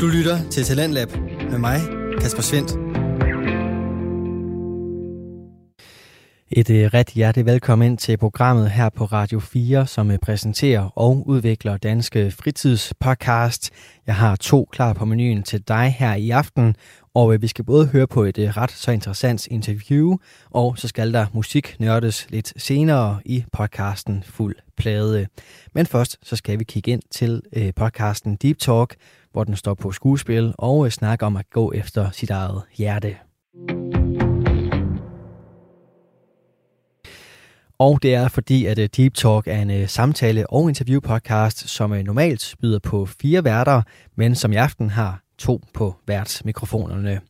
[0.00, 1.08] Du lytter til Talentlab
[1.50, 1.80] med mig,
[2.20, 2.70] Kasper Svendt.
[6.50, 10.90] Et uh, ret hjertelig velkommen ind til programmet her på Radio 4, som øh, præsenterer
[10.98, 13.70] og udvikler Danske Fritidspodcast.
[14.06, 16.76] Jeg har to klar på menuen til dig her i aften,
[17.14, 20.16] og øh, vi skal både høre på et ret så interessant interview,
[20.50, 25.26] og så skal der musik nørdes lidt senere i podcasten Fuld Plade.
[25.74, 27.42] Men først så skal vi kigge ind til
[27.76, 28.94] podcasten Deep Talk,
[29.36, 33.16] hvor den står på skuespil og øh, snakker om at gå efter sit eget hjerte.
[37.78, 41.90] Og det er fordi, at øh, Deep Talk er en øh, samtale- og interviewpodcast, som
[41.90, 43.82] normalt byder på fire værter,
[44.14, 47.20] men som i aften har to på værtsmikrofonerne.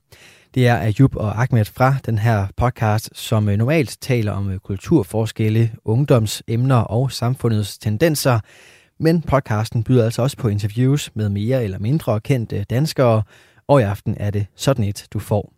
[0.54, 6.76] Det er Ayub og Ahmed fra den her podcast, som normalt taler om kulturforskelle, ungdomsemner
[6.76, 8.40] og samfundets tendenser.
[8.98, 13.22] Men podcasten byder altså også på interviews med mere eller mindre kendte danskere,
[13.68, 15.52] og i aften er det sådan et, du får.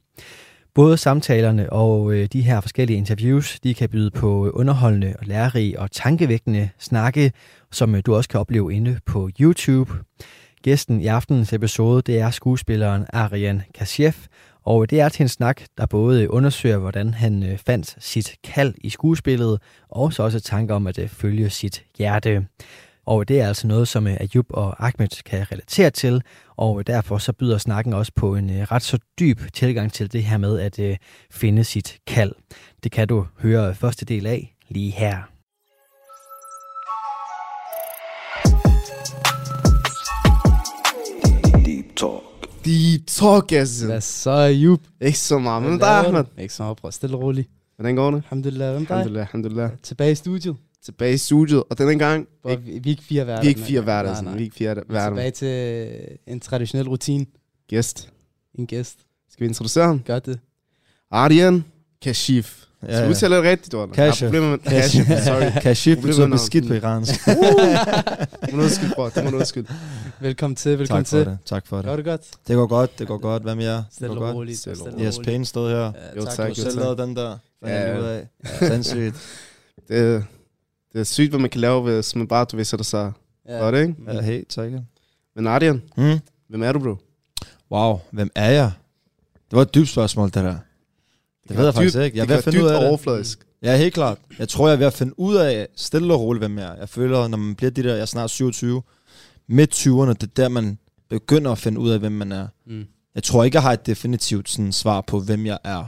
[0.74, 5.80] Både samtalerne og øh, de her forskellige interviews, de kan byde på underholdende og lærerige
[5.80, 7.32] og tankevækkende snakke,
[7.72, 9.92] som øh, du også kan opleve inde på YouTube.
[10.62, 14.26] Gæsten i aftenens episode, det er skuespilleren Arian Kashef,
[14.64, 18.74] og det er til en snak, der både undersøger, hvordan han øh, fandt sit kald
[18.84, 22.46] i skuespillet, og så også tanker om at følge sit hjerte.
[23.08, 26.22] Og det er altså noget, som Ayub og Ahmed kan relatere til,
[26.56, 30.38] og derfor så byder snakken også på en ret så dyb tilgang til det her
[30.38, 30.98] med at
[31.30, 32.32] finde sit kald.
[32.82, 35.16] Det kan du høre første del af lige her.
[41.64, 42.22] Deep Talk.
[42.64, 43.86] Deep Talk, altså.
[43.86, 44.80] Hvad så, Ayub?
[45.00, 46.04] Ikke så meget, men der er?
[46.04, 46.24] Ahmed.
[46.38, 46.90] Ikke så meget, bror.
[46.90, 47.48] Stille og roligt.
[47.76, 48.16] Hvordan går det?
[48.16, 48.72] Alhamdulillah.
[48.72, 48.90] Hvem dig?
[48.90, 49.70] Alhamdulillah, alhamdulillah.
[49.82, 50.56] Tilbage i studiet.
[50.88, 53.40] Tilbage i studiet, og denne gang, Hvor ikke, vi, vi er ikke fire værter.
[53.42, 54.24] vi er ikke fire værter, Nej, sådan.
[54.24, 54.34] nej.
[54.36, 55.08] vi er ikke fire Vi er værter.
[55.08, 57.26] Tilbage til en traditionel rutine.
[57.68, 58.08] Gæst.
[58.58, 58.98] En gæst.
[59.32, 60.00] Skal vi introducere ham?
[60.06, 60.38] Gør det.
[61.10, 61.64] Ardian
[62.02, 62.64] Kashif.
[62.82, 63.04] Ja, Skal ja.
[63.04, 63.86] du udtale det rigtigt, du?
[63.86, 64.26] Kashif.
[64.26, 65.06] Problemer med Kashif.
[65.06, 65.60] Kashif, sorry.
[65.62, 67.14] Kashif betyder beskidt på iransk.
[68.50, 69.08] Du må undskylde, bror.
[69.08, 69.68] Du må undskylde.
[70.20, 71.26] Velkommen til, velkommen tak for til.
[71.26, 71.96] det, tak for Går det.
[71.98, 72.22] det godt?
[72.48, 73.42] Det går godt, det går godt.
[73.42, 73.76] Hvad med jer?
[73.76, 74.34] Det Stille går og godt.
[74.36, 74.58] roligt.
[74.58, 75.14] Stille og Stille roligt.
[75.16, 75.78] Yes, pæne stod her.
[75.78, 76.48] Ja, Jo, tak.
[76.48, 77.36] Du selv lavet den der.
[77.66, 78.20] Ja, ja.
[78.68, 79.14] Sindssygt.
[79.88, 80.24] Det,
[80.92, 83.12] det er sygt, hvad man kan lave, hvis man bare, du ved, sætter sig
[83.48, 83.52] Ja.
[83.58, 83.94] godt, ikke?
[84.06, 84.70] Ja, hey, tak.
[85.36, 86.18] Men Ardian, Hmm?
[86.48, 86.96] hvem er du, bro?
[87.70, 88.72] Wow, hvem er jeg?
[89.50, 90.56] Det var et dybt spørgsmål, det der.
[91.48, 92.16] Det ved jeg faktisk ikke.
[92.16, 92.88] Jeg er ved at finde ud af det.
[92.88, 93.44] overfladisk.
[93.62, 94.18] Ja, helt klart.
[94.38, 96.74] Jeg tror, jeg er ved at finde ud af stille og roligt, hvem jeg er.
[96.78, 98.82] Jeg føler, når man bliver de der, jeg er snart 27,
[99.48, 100.78] midt 20'erne, det er der, man
[101.10, 102.46] begynder at finde ud af, hvem man er.
[102.66, 102.84] Mm.
[103.14, 105.84] Jeg tror ikke, jeg har et definitivt sådan, svar på, hvem jeg er.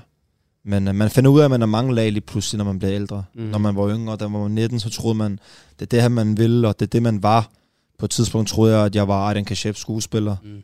[0.64, 2.78] Men uh, man finder ud af, at man er mange lag lige pludselig, når man
[2.78, 3.24] bliver ældre.
[3.34, 3.42] Mm.
[3.42, 3.48] Mm.
[3.48, 5.38] Når man var yngre, da man var 19, så troede man,
[5.78, 7.50] det er det her, man ville, og det er det, man var.
[7.98, 10.36] På et tidspunkt troede jeg, at jeg var Arden Kashef skuespiller.
[10.44, 10.62] Mm.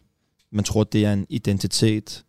[0.53, 2.25] Man tror, det er en identitet.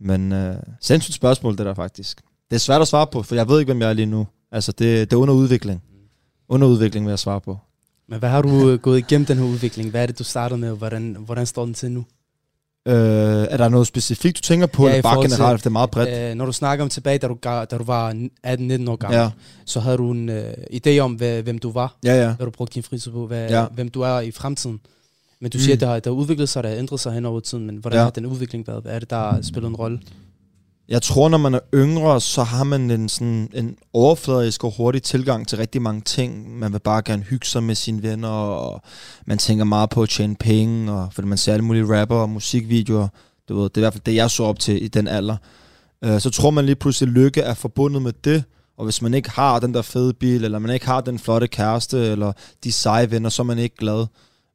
[0.00, 2.20] Men uh, sindssygt spørgsmål, det der faktisk.
[2.50, 4.26] Det er svært at svare på, for jeg ved ikke, hvem jeg er lige nu.
[4.52, 5.82] Altså, det, det er under udvikling.
[6.48, 7.58] Under udvikling vil jeg svare på.
[8.08, 9.90] Men hvad har du øh, gået igennem den her udvikling?
[9.90, 12.04] Hvad er det, du startede med, og hvordan, hvordan står den til nu?
[12.86, 12.94] Øh,
[13.50, 15.60] er der noget specifikt, du tænker på, Ja, eller bare forhold til- generelt?
[15.60, 16.30] Det er meget bredt.
[16.30, 18.10] Øh, når du snakker om tilbage, da du, da du var
[18.46, 19.30] 18-19 år gammel, Ja,
[19.64, 22.34] så havde du en øh, idé om, hvad, hvem du var, ja, ja.
[22.34, 23.66] hvad du brugte din fritid på, hvad, Ja.
[23.74, 24.80] hvem du er i fremtiden.
[25.40, 25.60] Men du Mm.
[25.62, 27.98] siger, at det har, udviklet sig, det har ændret sig hen over tiden, men hvordan
[27.98, 28.02] Ja.
[28.02, 28.82] har den udvikling været?
[28.82, 30.00] Hvad er det, der har spillet en rolle?
[30.88, 35.02] Jeg tror, når man er yngre, så har man en, sådan, en overfladisk og hurtig
[35.02, 36.58] tilgang til rigtig mange ting.
[36.58, 38.82] Man vil bare gerne hygge sig med sine venner, og
[39.26, 42.28] man tænker meget på at tjene penge, og fordi man ser alle mulige rapper og
[42.28, 43.08] musikvideoer.
[43.48, 45.36] Du ved, det er i hvert fald det, jeg så op til i den alder.
[46.04, 48.44] Øh, så tror man lige pludselig, at lykke er forbundet med det,
[48.78, 51.46] og hvis man ikke har den der fede bil, eller man ikke har den flotte
[51.46, 52.32] kæreste, eller
[52.64, 54.06] de seje venner, så er man ikke glad.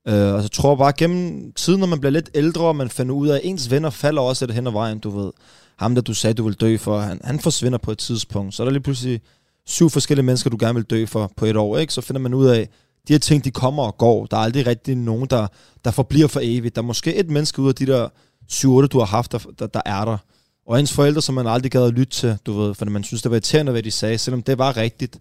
[0.07, 2.89] Øh, og så tror jeg bare, gennem tiden, når man bliver lidt ældre, og man
[2.89, 5.31] finder ud af, at ens venner falder også lidt hen ad vejen, du ved.
[5.79, 8.56] Ham, der du sagde, du ville dø for, han, han forsvinder på et tidspunkt.
[8.56, 9.22] Så er der lige pludselig
[9.66, 11.94] syv forskellige mennesker, du gerne vil dø for på et år, ikke?
[11.94, 12.69] Så finder man ud af,
[13.07, 14.25] de her ting, de kommer og går.
[14.25, 15.47] Der er aldrig rigtig nogen, der,
[15.85, 16.75] der forbliver for evigt.
[16.75, 18.09] Der er måske et menneske ud af de der
[18.48, 20.18] syv, otte, du har haft, der, der, der er der.
[20.68, 23.21] Og ens forældre, som man aldrig gad at lytte til, du ved, fordi man synes,
[23.21, 25.19] det var irriterende, hvad de sagde, selvom det var rigtigt.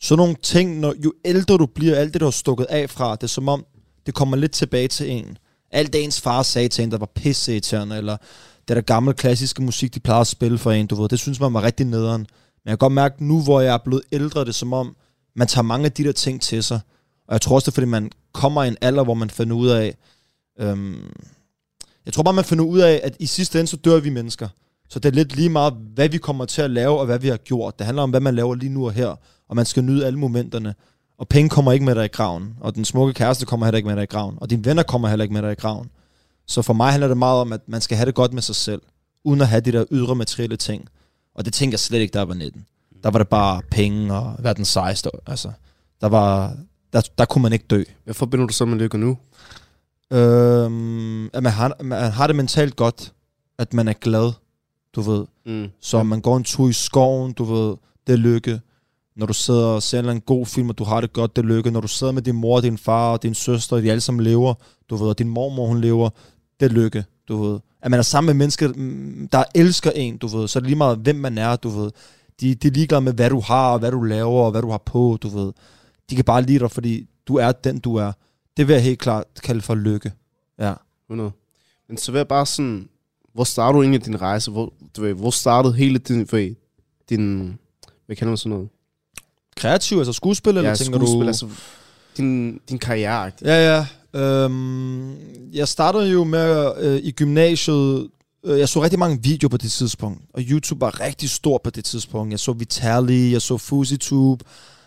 [0.00, 3.14] Så nogle ting, når, jo ældre du bliver, alt det, du har stukket af fra,
[3.14, 3.64] det er som om,
[4.06, 5.38] det kommer lidt tilbage til en.
[5.70, 8.16] Alt det, ens far sagde til en, der var pisseirriterende, eller
[8.68, 11.40] det der gamle klassiske musik, de plejer at spille for en, du ved, det synes
[11.40, 12.20] man var rigtig nederen.
[12.20, 14.96] Men jeg kan godt mærke, nu hvor jeg er blevet ældre, det er som om,
[15.36, 16.80] man tager mange af de der ting til sig.
[17.28, 19.56] Og jeg tror også, det er, fordi man kommer i en alder, hvor man finder
[19.56, 19.96] ud af,
[20.60, 21.14] øhm,
[22.06, 24.48] jeg tror bare, man finder ud af, at i sidste ende, så dør vi mennesker.
[24.88, 27.28] Så det er lidt lige meget, hvad vi kommer til at lave, og hvad vi
[27.28, 27.78] har gjort.
[27.78, 29.16] Det handler om, hvad man laver lige nu og her,
[29.48, 30.74] og man skal nyde alle momenterne.
[31.18, 33.86] Og penge kommer ikke med dig i graven, og den smukke kæreste kommer heller ikke
[33.86, 35.90] med dig i graven, og dine venner kommer heller ikke med dig i graven.
[36.48, 38.56] Så for mig handler det meget om, at man skal have det godt med sig
[38.56, 38.82] selv,
[39.24, 40.88] uden at have de der ydre materielle ting.
[41.34, 42.66] Og det tænker jeg slet ikke, jeg var 19.
[43.02, 45.10] Der var det bare penge og være den sejeste.
[45.26, 45.52] Altså,
[46.00, 46.56] der, var,
[46.92, 47.84] der, der kunne man ikke dø.
[48.04, 49.18] Hvad forbinder du så med lykke nu?
[50.12, 53.12] Øhm, at man har, man har det mentalt godt,
[53.58, 54.32] at man er glad,
[54.94, 55.26] du ved.
[55.46, 55.68] Mm.
[55.80, 58.60] Så man går en tur i skoven, du ved, det er lykke.
[59.16, 61.46] Når du sidder og ser en god film, og du har det godt, det er
[61.46, 61.70] lykke.
[61.70, 64.24] Når du sidder med din mor, din far og din søster, og de alle sammen
[64.24, 64.54] lever,
[64.90, 66.10] du ved, og din mormor, hun lever,
[66.60, 67.60] det er lykke, du ved.
[67.82, 70.48] At man er sammen med mennesker, mm, der elsker en, du ved.
[70.48, 71.90] Så er det lige meget, hvem man er, du ved.
[72.40, 74.70] De, de er ligeglade med, hvad du har, og hvad du laver, og hvad du
[74.70, 75.52] har på, du ved.
[76.10, 78.12] De kan bare lide dig, fordi du er den, du er.
[78.56, 80.12] Det vil jeg helt klart kalde for lykke.
[80.58, 80.74] Ja.
[81.06, 81.30] 100.
[81.88, 82.88] Men så vil jeg bare sådan,
[83.34, 84.50] hvor startede du egentlig din rejse?
[84.50, 86.54] Hvor, du ved, hvor startede hele din, ved,
[87.08, 87.58] din,
[88.06, 88.68] hvad kalder man sådan noget?
[89.56, 91.26] Kreativ, altså skuespil, eller ja, tænker skuespil, du?
[91.26, 91.48] altså
[92.16, 93.30] din, din karriere.
[93.42, 93.86] Ja, ja.
[94.14, 95.14] Øhm,
[95.52, 98.08] jeg startede jo med øh, i gymnasiet.
[98.44, 101.70] Øh, jeg så rigtig mange videoer på det tidspunkt, og YouTube var rigtig stor på
[101.70, 102.30] det tidspunkt.
[102.30, 104.44] Jeg så Vitali, jeg så FusiTube,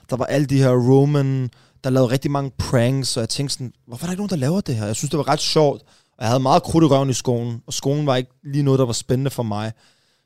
[0.09, 1.49] der var alle de her Roman,
[1.83, 4.35] der lavede rigtig mange pranks, og jeg tænkte sådan, hvorfor er der ikke nogen, der
[4.35, 4.85] laver det her?
[4.85, 5.81] Jeg synes, det var ret sjovt,
[6.17, 8.79] og jeg havde meget krudt i røven i skolen, og skolen var ikke lige noget,
[8.79, 9.71] der var spændende for mig.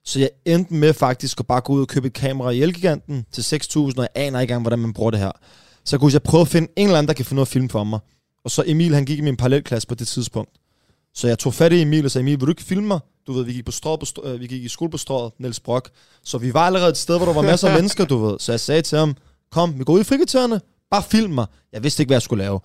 [0.06, 3.26] Så jeg endte med faktisk at bare gå ud og købe et kamera i Elgiganten
[3.32, 5.32] til 6.000, og jeg aner ikke engang, hvordan man bruger det her.
[5.86, 7.70] Så jeg kunne jeg prøve at finde en eller anden, der kan finde noget film
[7.70, 8.00] for mig.
[8.46, 10.52] Og så Emil, han gik i min parallelklasse på det tidspunkt.
[11.14, 13.00] Så jeg tog fat i Emil og sagde, Emil, vil du ikke filme mig?
[13.28, 15.60] Du ved, vi gik, på strået, på strået, vi gik i skole på strået, Niels
[15.60, 15.90] Brock.
[16.24, 18.40] Så vi var allerede et sted, hvor der var masser af mennesker, du ved.
[18.40, 19.16] Så jeg sagde til ham,
[19.52, 20.62] kom, vi går ud i frikvartererne,
[20.92, 21.46] bare film mig.
[21.74, 22.60] Jeg vidste ikke, hvad jeg skulle lave.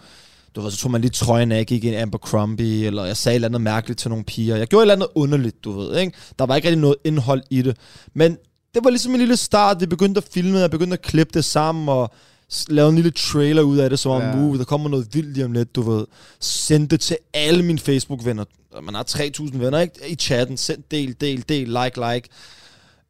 [0.54, 3.34] Du ved, så tog man lige trøjen af, gik i en Abercrombie, eller jeg sagde
[3.34, 4.56] et eller andet mærkeligt til nogle piger.
[4.56, 6.12] Jeg gjorde et eller andet underligt, du ved, ikke?
[6.38, 7.76] Der var ikke rigtig noget indhold i det.
[8.14, 8.36] Men
[8.74, 9.80] det var ligesom en lille start.
[9.80, 12.10] Vi begyndte at filme, jeg begyndte at klippe det sammen, og
[12.52, 14.28] s- lave en lille trailer ud af det, som om, Ja.
[14.28, 14.58] ja.
[14.58, 16.06] der kommer noget vildt lige om lidt, du ved.
[16.40, 18.44] Send det til alle mine Facebook-venner.
[18.82, 19.94] Man har 3.000 venner, ikke?
[20.08, 20.56] I chatten.
[20.56, 22.28] Send, del, del, del, like, like.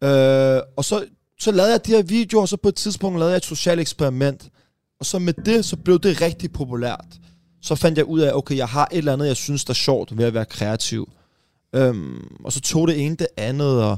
[0.05, 1.05] Øh, og så,
[1.41, 3.81] så lavede jeg de her videoer, og så på et tidspunkt lavede jeg et socialt
[3.81, 4.49] eksperiment.
[5.01, 7.05] Og så med det, så blev det rigtig populært.
[7.63, 9.75] Så fandt jeg ud af, okay, jeg har et eller andet, jeg synes, der er
[9.75, 11.11] sjovt ved at være kreativ.
[11.75, 13.97] Øhm, og så tog det ene det andet, og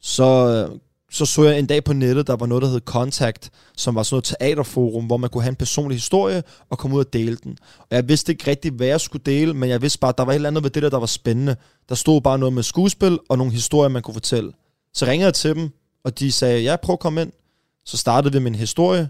[0.00, 0.68] så,
[1.10, 4.02] så så jeg en dag på nettet, der var noget, der hed Contact, som var
[4.02, 7.36] sådan noget teaterforum, hvor man kunne have en personlig historie og komme ud og dele
[7.44, 7.58] den.
[7.78, 10.24] Og jeg vidste ikke rigtig, hvad jeg skulle dele, men jeg vidste bare, at der
[10.24, 11.56] var et eller andet ved det der, der var spændende.
[11.88, 14.52] Der stod bare noget med skuespil og nogle historier, man kunne fortælle.
[14.94, 15.70] Så ringede jeg til dem,
[16.04, 17.32] og de sagde, ja, prøv at komme ind.
[17.84, 19.08] Så startede vi med min historie.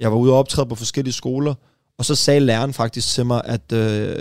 [0.00, 1.54] Jeg var ude og optræde på forskellige skoler,
[1.98, 4.16] og så sagde læreren faktisk til mig, at, øh,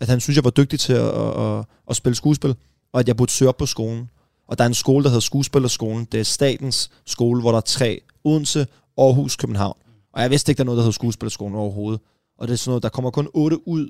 [0.00, 2.54] at han synes, jeg var dygtig til at, at, at spille skuespil,
[2.92, 4.10] og at jeg burde søge op på skolen.
[4.48, 6.04] Og der er en skole, der hedder Skuespillerskolen.
[6.12, 8.00] Det er statens skole, hvor der er tre.
[8.24, 8.66] Odense,
[8.98, 9.76] Aarhus, København.
[10.12, 12.00] Og jeg vidste ikke, der er noget, der hedder Skuespillerskolen overhovedet.
[12.38, 13.88] Og det er sådan noget, der kommer kun 8 ud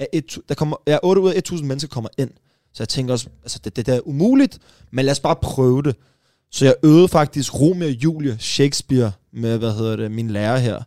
[0.00, 2.30] af et, der kommer, ja, 8 ud af 1000 mennesker kommer ind.
[2.72, 4.58] Så jeg tænker også, altså det, det der er umuligt,
[4.90, 5.96] men lad os bare prøve det.
[6.50, 10.82] Så jeg øvede faktisk Romeo og Julie Shakespeare med, hvad hedder det, min lærer her.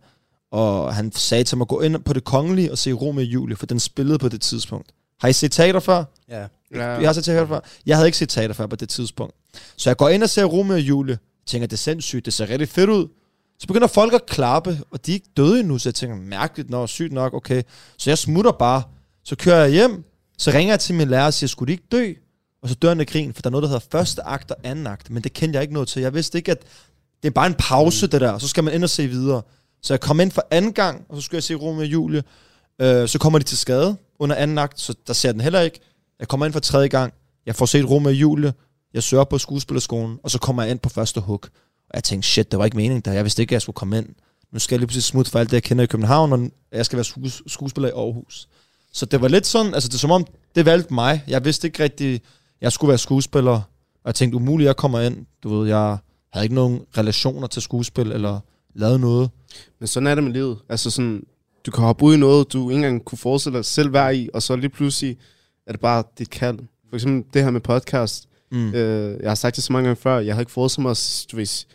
[0.51, 3.55] Og han sagde til mig, gå ind på det kongelige og se Romeo og Julie,
[3.55, 4.91] for den spillede på det tidspunkt.
[5.19, 6.03] Har I set teater før?
[6.29, 6.47] Ja.
[6.75, 6.89] Ja.
[6.89, 7.59] Jeg har set teater før.
[7.85, 9.35] Jeg havde ikke set teater før på det tidspunkt.
[9.77, 11.17] Så jeg går ind og ser Romeo og Julie.
[11.45, 13.07] Tænker, det er sindssygt, det ser rigtig fedt ud.
[13.59, 16.69] Så begynder folk at klappe, og de er ikke døde endnu, så jeg tænker, mærkeligt,
[16.69, 17.61] nå, sygt nok, okay.
[17.97, 18.83] Så jeg smutter bare.
[19.23, 20.03] Så kører jeg hjem,
[20.37, 22.13] så ringer jeg til min lærer og siger, skulle de ikke dø?
[22.61, 24.57] Og så dør han af grin, for der er noget, der hedder første akt og
[24.63, 26.01] anden akt, men det kendte jeg ikke noget til.
[26.01, 26.61] Jeg vidste ikke, at
[27.23, 29.41] det er bare en pause, det der, og så skal man ind og se videre.
[29.81, 32.23] Så jeg kom ind for anden gang, og så skulle jeg se Romeo og Julie.
[32.81, 35.79] Øh, så kommer de til skade under anden akt, så der ser den heller ikke.
[36.19, 37.13] Jeg kommer ind for tredje gang,
[37.45, 38.53] jeg får set Romeo og Julie,
[38.93, 41.49] jeg søger på skuespillerskolen, og så kommer jeg ind på første hook.
[41.89, 43.11] Og jeg tænkte, shit, det var ikke meningen der.
[43.13, 44.05] Jeg vidste ikke, at jeg skulle komme ind.
[44.51, 46.85] Nu skal jeg lige pludselig smutte for alt det, jeg kender i København, og jeg
[46.85, 48.47] skal være skues- skuespiller i Aarhus.
[48.93, 51.23] Så det var lidt sådan, altså det er som om, det valgte mig.
[51.27, 52.21] Jeg vidste ikke rigtig,
[52.61, 53.53] jeg skulle være skuespiller.
[54.03, 55.25] Og jeg tænkte, umuligt, jeg kommer ind.
[55.43, 55.97] Du ved, jeg
[56.33, 58.39] havde ikke nogen relationer til skuespil, eller
[58.75, 59.29] lavet noget.
[59.79, 60.57] Men sådan er det med livet.
[60.69, 61.23] Altså sådan,
[61.65, 64.29] du kan hoppe ud i noget, du ikke engang kunne forestille dig selv være i,
[64.33, 65.17] og så lige pludselig
[65.69, 66.59] er det bare dit kald.
[66.89, 68.25] For eksempel det her med podcast.
[68.51, 68.73] Mm.
[68.73, 71.25] Øh, jeg har sagt det så mange gange før, jeg havde ikke forestillet mig, at,
[71.31, 71.65] du ved,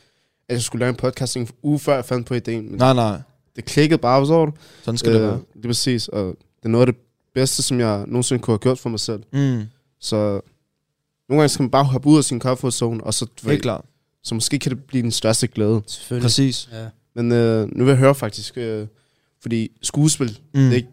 [0.49, 2.71] at jeg skulle lave en podcast en uge før jeg fandt på ideen.
[2.71, 3.21] Men Nej, nej.
[3.57, 4.53] det klikkede bare, forstår du?
[4.83, 5.15] Sådan skal øh.
[5.15, 5.41] det være.
[5.57, 7.03] Det er præcis, og det er noget af det
[7.35, 9.23] bedste, som jeg nogensinde kunne have gjort for mig selv.
[9.33, 9.63] Mm.
[10.01, 10.17] Så
[11.29, 13.63] nogle gange skal man bare hoppe ud af sin comfort zone, og så, du Helt
[13.63, 13.85] klart.
[14.23, 15.83] så måske kan det blive den største glæde.
[15.87, 16.25] Selvfølgelig.
[16.25, 16.69] Præcis.
[16.73, 16.87] Ja.
[17.15, 18.87] Men øh, nu vil jeg høre faktisk, øh,
[19.43, 20.61] fordi skuespil, Mm.
[20.61, 20.89] det er ikke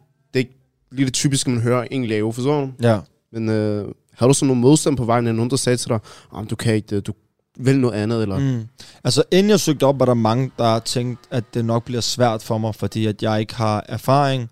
[0.91, 2.71] lige det typiske, man hører en lave, forstår du?
[2.81, 2.99] Ja.
[3.31, 5.99] Men øh, har du så nogen modstand på vejen, eller nogen, der sagde til dig,
[6.31, 7.13] oh, du kan ikke det, du
[7.59, 8.39] vil noget andet, eller...
[8.39, 8.67] Mm.
[9.03, 12.43] Altså, inden jeg søgte op, var der mange, der tænkte, at det nok bliver svært
[12.43, 14.49] for mig, fordi at jeg ikke har erfaring,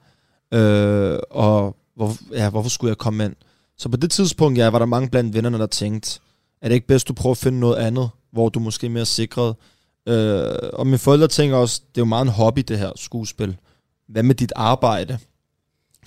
[0.54, 3.36] øh, og hvor, ja, hvorfor skulle jeg komme ind?
[3.78, 6.20] Så på det tidspunkt, ja, var der mange blandt vennerne, der tænkte,
[6.62, 9.06] er det ikke bedst, du prøver at finde noget andet, hvor du måske er mere
[9.06, 9.56] sikret?
[10.08, 13.58] Øh, og mine forældre tænker også, det er jo meget en hobby, det her skuespil.
[14.08, 15.18] Hvad med dit arbejde?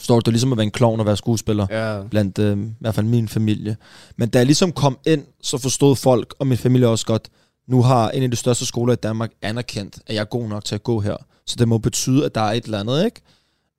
[0.02, 1.66] Står du ligesom at være en klovn og være skuespiller?
[1.70, 2.02] Ja.
[2.10, 3.76] blandt øh, i hvert fald min familie.
[4.16, 7.28] Men da jeg ligesom kom ind, så forstod folk og min familie også godt,
[7.68, 10.64] nu har en af de største skoler i Danmark anerkendt, at jeg er god nok
[10.64, 11.16] til at gå her.
[11.46, 13.20] Så det må betyde, at der er et eller andet, ikke?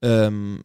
[0.06, 0.60] Øhm,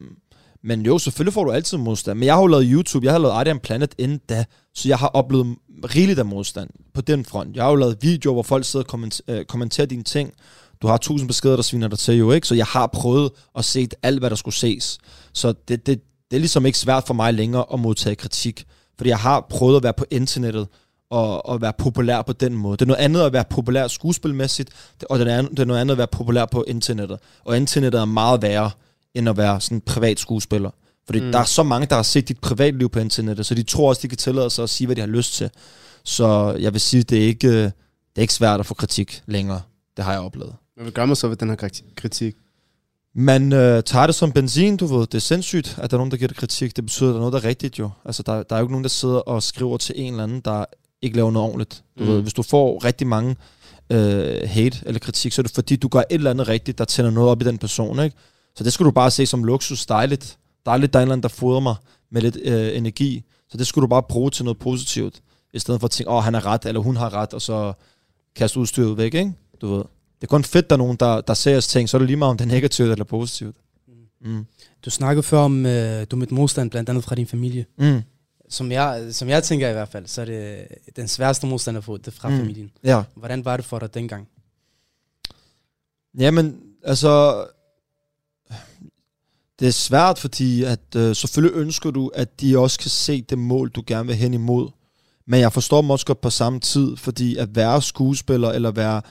[0.63, 2.19] men jo, selvfølgelig får du altid modstand.
[2.19, 4.97] Men jeg har jo lavet YouTube, jeg har lavet Ardian Planet inden da, så jeg
[4.97, 5.55] har oplevet
[5.95, 7.55] rigeligt af modstand på den front.
[7.55, 10.33] Jeg har jo lavet videoer, hvor folk sidder og kommenter, øh, kommenterer dine ting.
[10.81, 12.47] Du har tusind beskeder, der sviner dig til jo, ikke?
[12.47, 14.97] Så jeg har prøvet at se alt, hvad der skulle ses.
[15.39, 18.65] Så det, det, det er ligesom ikke svært for mig længere at modtage kritik.
[18.97, 20.67] Fordi jeg har prøvet at være på internettet
[21.09, 22.77] og, og være populær på den måde.
[22.77, 24.69] Det er noget andet at være populær skuespilmæssigt,
[25.09, 27.19] og det er, det er noget andet at være populær på internettet.
[27.45, 28.71] Og internettet er meget værre,
[29.13, 30.69] end at være sådan en privat skuespiller.
[31.05, 31.31] Fordi Mm.
[31.31, 34.01] der er så mange, der har set dit privatliv på internettet, så de tror også,
[34.01, 35.49] de kan tillade sig at sige, hvad de har lyst til.
[36.03, 37.73] Så jeg vil sige, det er ikke, det
[38.15, 39.61] er ikke svært at få kritik længere.
[39.97, 40.53] Det har jeg oplevet.
[40.75, 42.35] Men hvad gør man så ved den her kriti- kritik?
[43.15, 44.99] Man øh, tager det som benzin, du ved.
[45.07, 46.75] Det er sindssygt, at der er nogen, der giver det kritik.
[46.75, 47.89] Det betyder, at der er noget, der er rigtigt jo.
[48.05, 50.41] Altså, der, der er jo ikke nogen, der sidder og skriver til en eller anden,
[50.45, 50.65] der
[51.01, 51.83] ikke laver noget ordentligt.
[51.99, 52.09] Du Mm.
[52.09, 53.35] ved, hvis du får rigtig mange
[53.89, 56.85] øh, hate eller kritik, så er det fordi, du gør et eller andet rigtigt, der
[56.85, 58.15] tænder noget op i den person, ikke?
[58.55, 59.85] Så det skulle du bare se som luksus.
[59.85, 60.37] Dejligt.
[60.65, 61.75] Dejligt, der er en eller anden, der fodrer mig
[62.11, 63.23] med lidt øh, energi.
[63.51, 65.21] Så det skulle du bare bruge til noget positivt.
[65.53, 67.41] I stedet for at tænke, åh, oh, han har ret, eller hun har ret, og
[67.41, 67.73] så
[68.35, 69.33] kaste udstyret væk, ikke?
[69.61, 69.83] Du ved.
[70.21, 72.07] Det er kun fedt, der er nogen, der, der ser os ting, så er det
[72.07, 73.55] lige meget, om det er negativt eller positivt.
[74.21, 74.45] Mm.
[74.85, 77.65] Du snakkede før om, øh, du mødte modstand blandt andet fra din familie.
[77.77, 78.01] Mm.
[78.49, 81.83] Som jeg, som jeg tænker i hvert fald, så er det den sværeste modstand at
[81.83, 82.35] få, det fra Mm.
[82.35, 82.39] mm.
[82.41, 82.71] familien.
[82.83, 83.03] Ja.
[83.15, 84.27] Hvordan var det for dig dengang?
[86.17, 87.45] Jamen, altså...
[89.59, 93.37] Det er svært, fordi at øh, selvfølgelig ønsker du, at de også kan se det
[93.37, 94.69] mål, du gerne vil hen imod.
[95.27, 99.01] Men jeg forstår dem også godt på samme tid, fordi at være skuespiller eller være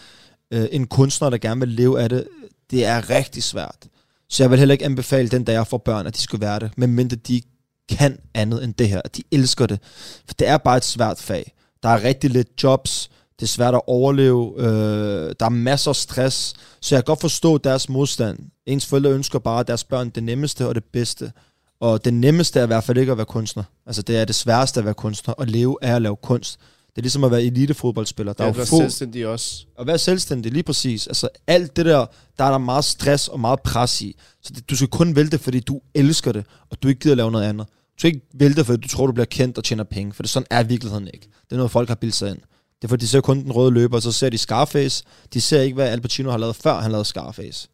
[0.52, 2.28] øh, en kunstner, der gerne vil leve af det,
[2.70, 3.88] det er rigtig svært.
[4.28, 6.58] Så jeg vil heller ikke anbefale den, der jeg får børn, at de skal være
[6.58, 7.42] det, medmindre de
[7.88, 9.80] kan andet end det her, at de elsker det.
[10.26, 11.52] For det er bare et svært fag.
[11.82, 15.96] Der er rigtig lidt jobs, det er svært at overleve, øh, der er masser af
[15.96, 18.38] stress, så jeg kan godt forstå deres modstand.
[18.66, 21.32] Ens forældre ønsker bare deres børn det nemmeste og det bedste.
[21.80, 23.64] Og det nemmeste er i hvert fald ikke at være kunstner.
[23.86, 25.34] Altså det er det sværeste at være kunstner.
[25.38, 26.60] At leve er at lave kunst.
[26.98, 28.32] Det er ligesom at være elitefodboldspiller.
[28.32, 29.66] Der Der er jo få, selvstændig også.
[29.78, 31.06] at være selvstændig, lige præcis.
[31.06, 32.06] Altså alt det der,
[32.38, 34.16] der er der meget stress og meget pres i.
[34.42, 37.14] Så det, du skal kun vælge det, fordi du elsker det, og du ikke gider
[37.14, 37.66] lave noget andet.
[37.68, 40.22] Du skal ikke vælge det, fordi du tror, du bliver kendt og tjener penge, for
[40.22, 41.26] det sådan er virkeligheden ikke.
[41.44, 42.38] Det er noget, folk har bildt sig ind.
[42.76, 45.04] Det er fordi, de ser kun den røde løber, og så ser de Scarface.
[45.34, 47.68] De ser ikke, hvad Al Pacino har lavet, før han lavede Scarface.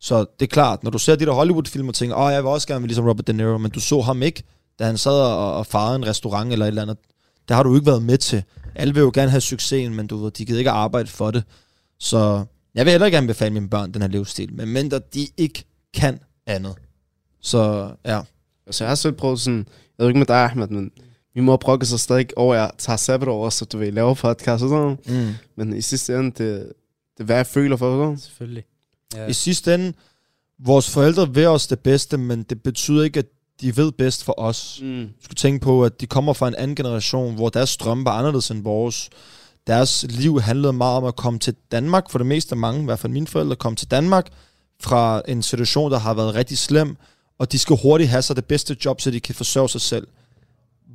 [0.00, 2.48] Så det er klart, når du ser de der Hollywood-film og tænker, åh, jeg vil
[2.48, 4.42] også gerne være ligesom Robert De Niro, men du så ham ikke,
[4.78, 6.96] da han sad og, og farede en restaurant eller et eller andet.
[7.48, 8.42] Det har du ikke været med til.
[8.74, 11.44] Alle vil jo gerne have succesen, men du ved, de gider ikke arbejde for det.
[11.98, 15.64] Så jeg vil heller ikke anbefale mine børn den her livsstil, men mindre de ikke
[15.94, 16.74] kan andet.
[17.40, 18.20] Så ja.
[18.66, 19.66] Altså, jeg har selv prøvet sådan,
[19.98, 20.90] jeg ved ikke med dig, Ahmed, men
[21.34, 24.64] min mor brokker sig stadig over, at jeg tager sabbatår, så du ved, laver podcast
[24.64, 24.98] og sådan.
[25.06, 25.32] Mm.
[25.56, 26.72] Men i sidste ende, det,
[27.16, 28.18] det er hvad jeg føler for sådan.
[28.18, 28.64] Selvfølgelig.
[29.14, 29.26] Ja.
[29.26, 29.92] I sidste ende,
[30.58, 33.26] vores forældre vil os det bedste, men det betyder ikke, at
[33.60, 34.78] de ved bedst for os.
[34.82, 35.06] Mm.
[35.06, 38.18] Du skal tænke på, at de kommer fra en anden generation, hvor deres drømme var
[38.18, 39.10] anderledes end vores.
[39.66, 42.84] Deres liv handlede meget om at komme til Danmark, for det meste af mange, i
[42.84, 44.28] hvert fald mine forældre, kom til Danmark
[44.80, 46.96] fra en situation, der har været rigtig slem,
[47.38, 50.06] og de skal hurtigt have sig det bedste job, så de kan forsørge sig selv.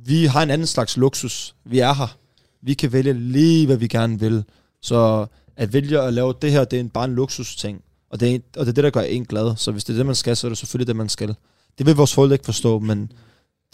[0.04, 1.54] Vi har en anden slags luksus.
[1.64, 2.16] Vi er her.
[2.62, 4.44] Vi kan vælge lige, hvad vi gerne vil.
[4.82, 5.26] Så
[5.56, 7.82] at vælge at lave det her, det er en, bare en luksus ting.
[8.10, 9.56] Og det, er, og det er det, der gør en glad.
[9.56, 11.34] Så hvis det er det, man skal, så er det selvfølgelig det, man skal.
[11.78, 13.12] Det vil vores forældre ikke forstå, men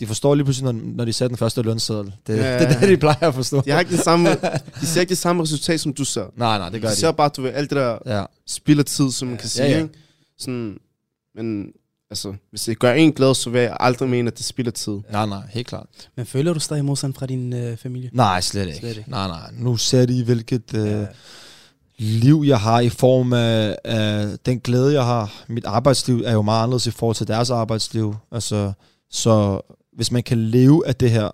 [0.01, 2.15] de forstår lige pludselig, når, når de ser den første lønseddel.
[2.27, 2.53] Det, Ja.
[2.53, 2.59] ja.
[2.69, 3.61] det er det, de plejer at forstå.
[3.61, 4.29] De har ikke det samme,
[4.81, 6.27] de ser ikke det samme resultat, som du ser.
[6.37, 7.01] Nej, nej, det gør De de.
[7.01, 8.25] ser bare, du ved, alt det der Ja.
[8.47, 9.65] spild af tid, som man kan sige.
[9.67, 9.83] Ja, ja.
[9.83, 9.95] Ikke?
[10.39, 10.77] Sådan,
[11.35, 11.67] men
[12.11, 14.99] altså, hvis det gør en glad, så vil jeg aldrig mene, at det spilder tid.
[15.13, 15.87] Nej, nej, helt klart.
[16.17, 18.11] Men føler du stadig modstand fra din øh, familie?
[18.13, 18.79] Nej, slet ikke.
[18.79, 19.11] Slet ikke.
[19.11, 19.51] Nej, nej.
[19.53, 21.07] Nu ser de, hvilket øh,
[21.99, 25.45] liv jeg har i form af, af den glæde, jeg har.
[25.49, 28.17] Mit arbejdsliv er jo meget anderledes i forhold til deres arbejdsliv.
[28.33, 28.73] Altså,
[29.11, 29.61] så
[29.97, 31.31] hvis man kan leve af det her,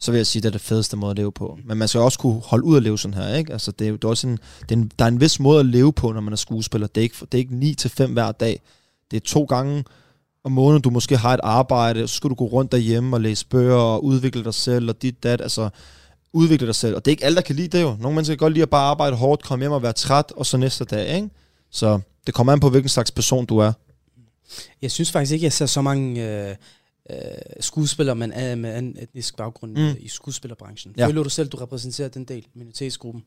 [0.00, 1.58] så vil jeg sige, at det er det fedeste måde at leve på.
[1.64, 3.52] Men man skal også kunne holde ud at leve sådan her, ikke?
[3.52, 5.40] Altså, det er jo det er også en, det er en, der er en vis
[5.40, 6.86] måde at leve på, når man er skuespiller.
[6.86, 8.60] Det er ikke, det er ikke 9 til 5 hver dag.
[9.10, 9.84] Det er to gange
[10.44, 13.46] om måneden, du måske har et arbejde, så skal du gå rundt derhjemme og læse
[13.46, 15.68] bøger og udvikle dig selv og dit, dat, altså
[16.36, 16.94] udvikle dig selv.
[16.96, 17.96] Og det er ikke alle, der kan lide det jo.
[18.00, 20.46] Nogle mennesker kan godt lide at bare arbejde hårdt, komme hjem og være træt, og
[20.46, 21.30] så næste dag, ikke?
[21.70, 23.72] Så det kommer an på, hvilken slags person du er.
[24.82, 26.56] Jeg synes faktisk ikke, jeg ser så mange øh,
[27.10, 27.16] øh,
[27.60, 29.78] skuespiller, men er med anden etnisk baggrund Mm.
[29.82, 29.94] mm.
[30.00, 30.94] i skuespillerbranchen.
[30.96, 31.06] Ja.
[31.06, 33.24] Føler du selv, du repræsenterer den del, minoritetsgruppen?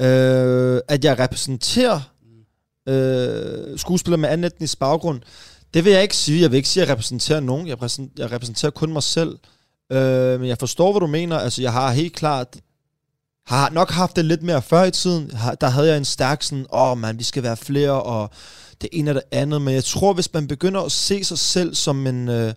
[0.00, 2.00] Øh, at jeg repræsenterer
[2.88, 5.20] øh, skuespillere med anden etnisk baggrund,
[5.74, 6.40] det vil jeg ikke sige.
[6.42, 7.66] Jeg vil ikke sige, at jeg repræsenterer nogen.
[7.66, 9.38] Jeg, repræsen- jeg repræsenterer kun mig selv.
[9.92, 11.38] Øh, men jeg forstår, hvad du mener.
[11.38, 12.56] Altså, jeg har helt klart
[13.46, 15.30] har nok haft det lidt mere før i tiden.
[15.60, 18.30] Der havde jeg en stærk sådan, åh oh, man, vi skal være flere, og
[18.80, 19.62] det ene og det andet.
[19.62, 22.52] Men jeg tror, hvis man begynder at se sig selv som en øh,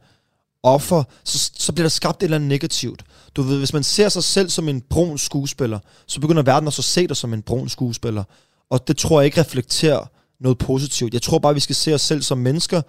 [0.63, 3.03] offer, så, så bliver der skabt et eller andet negativt.
[3.35, 6.79] Du ved, hvis man ser sig selv som en brun skuespiller, så begynder verden også
[6.79, 8.23] at se dig som en brun skuespiller.
[8.69, 10.05] Og det tror jeg ikke reflekterer
[10.39, 11.13] noget positivt.
[11.13, 12.81] Jeg tror bare, vi skal se os selv som mennesker,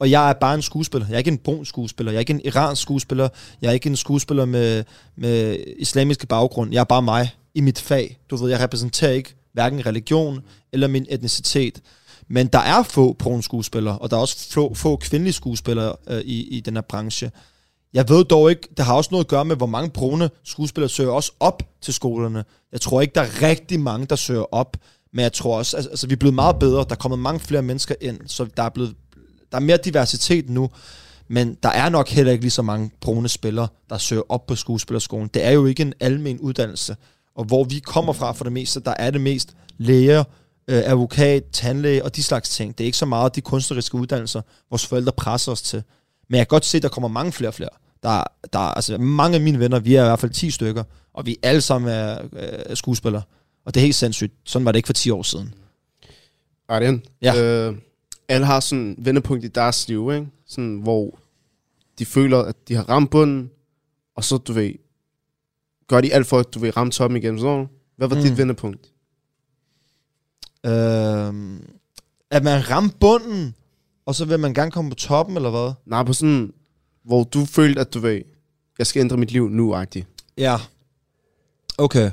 [0.00, 1.06] og jeg er bare en skuespiller.
[1.06, 2.12] Jeg er ikke en brun skuespiller.
[2.12, 3.28] Jeg er ikke en iransk skuespiller.
[3.62, 4.84] Jeg er ikke en skuespiller med,
[5.16, 6.72] med islamiske baggrund.
[6.72, 8.18] Jeg er bare mig i mit fag.
[8.30, 10.40] Du ved, jeg repræsenterer ikke hverken religion
[10.72, 11.80] eller min etnicitet.
[12.28, 16.20] Men der er få brune skuespillere, og der er også få, få kvindelige skuespillere øh,
[16.20, 17.30] i, i den her branche.
[17.94, 20.88] Jeg ved dog ikke, det har også noget at gøre med, hvor mange brune skuespillere
[20.88, 22.44] søger også op til skolerne.
[22.72, 24.76] Jeg tror ikke, der er rigtig mange, der søger op,
[25.12, 26.84] men jeg tror også, altså, altså vi er blevet meget bedre.
[26.84, 28.94] Der er kommet mange flere mennesker ind, så der er, blevet,
[29.52, 30.70] der er mere diversitet nu.
[31.28, 34.54] Men der er nok heller ikke lige så mange brune spillere, der søger op på
[34.54, 35.30] skuespillerskolen.
[35.34, 36.96] Det er jo ikke en almen uddannelse.
[37.36, 40.24] Og hvor vi kommer fra for det meste, der er det mest læger,
[40.68, 42.78] øh, advokat, tandlæge og de slags ting.
[42.78, 45.82] Det er ikke så meget de kunstneriske uddannelser, vores forældre presser os til.
[46.28, 47.68] Men jeg kan godt se, at der kommer mange flere og flere.
[48.02, 50.84] Der, der, altså mange af mine venner, vi er i hvert fald 10 stykker,
[51.14, 53.22] og vi alle sammen er øh, skuespillere.
[53.66, 54.32] Og det er helt sindssygt.
[54.44, 55.54] Sådan var det ikke for 10 år siden.
[56.68, 57.42] Arjen, Ja.
[57.42, 57.74] øh,
[58.28, 60.26] alle har sådan en vendepunkt i deres liv, ikke?
[60.46, 61.18] Sådan, hvor
[61.98, 63.50] de føler, at de har ramt bunden,
[64.14, 64.72] og så, du ved,
[65.86, 67.38] gør de alt for, at du vil ramme toppen igen.
[67.38, 67.66] Så,
[67.96, 68.22] hvad var mm.
[68.22, 68.92] Dit vendepunkt?
[70.66, 71.60] Øh,
[72.30, 73.54] at man ramte bunden,
[74.06, 75.72] og så vil man gerne komme på toppen, eller hvad?
[75.86, 76.52] Nej, på sådan,
[77.04, 78.22] hvor du følte, at du ved,
[78.78, 80.06] jeg skal ændre mit liv nu, agtigt.
[80.38, 80.56] Ja.
[81.78, 82.10] Okay.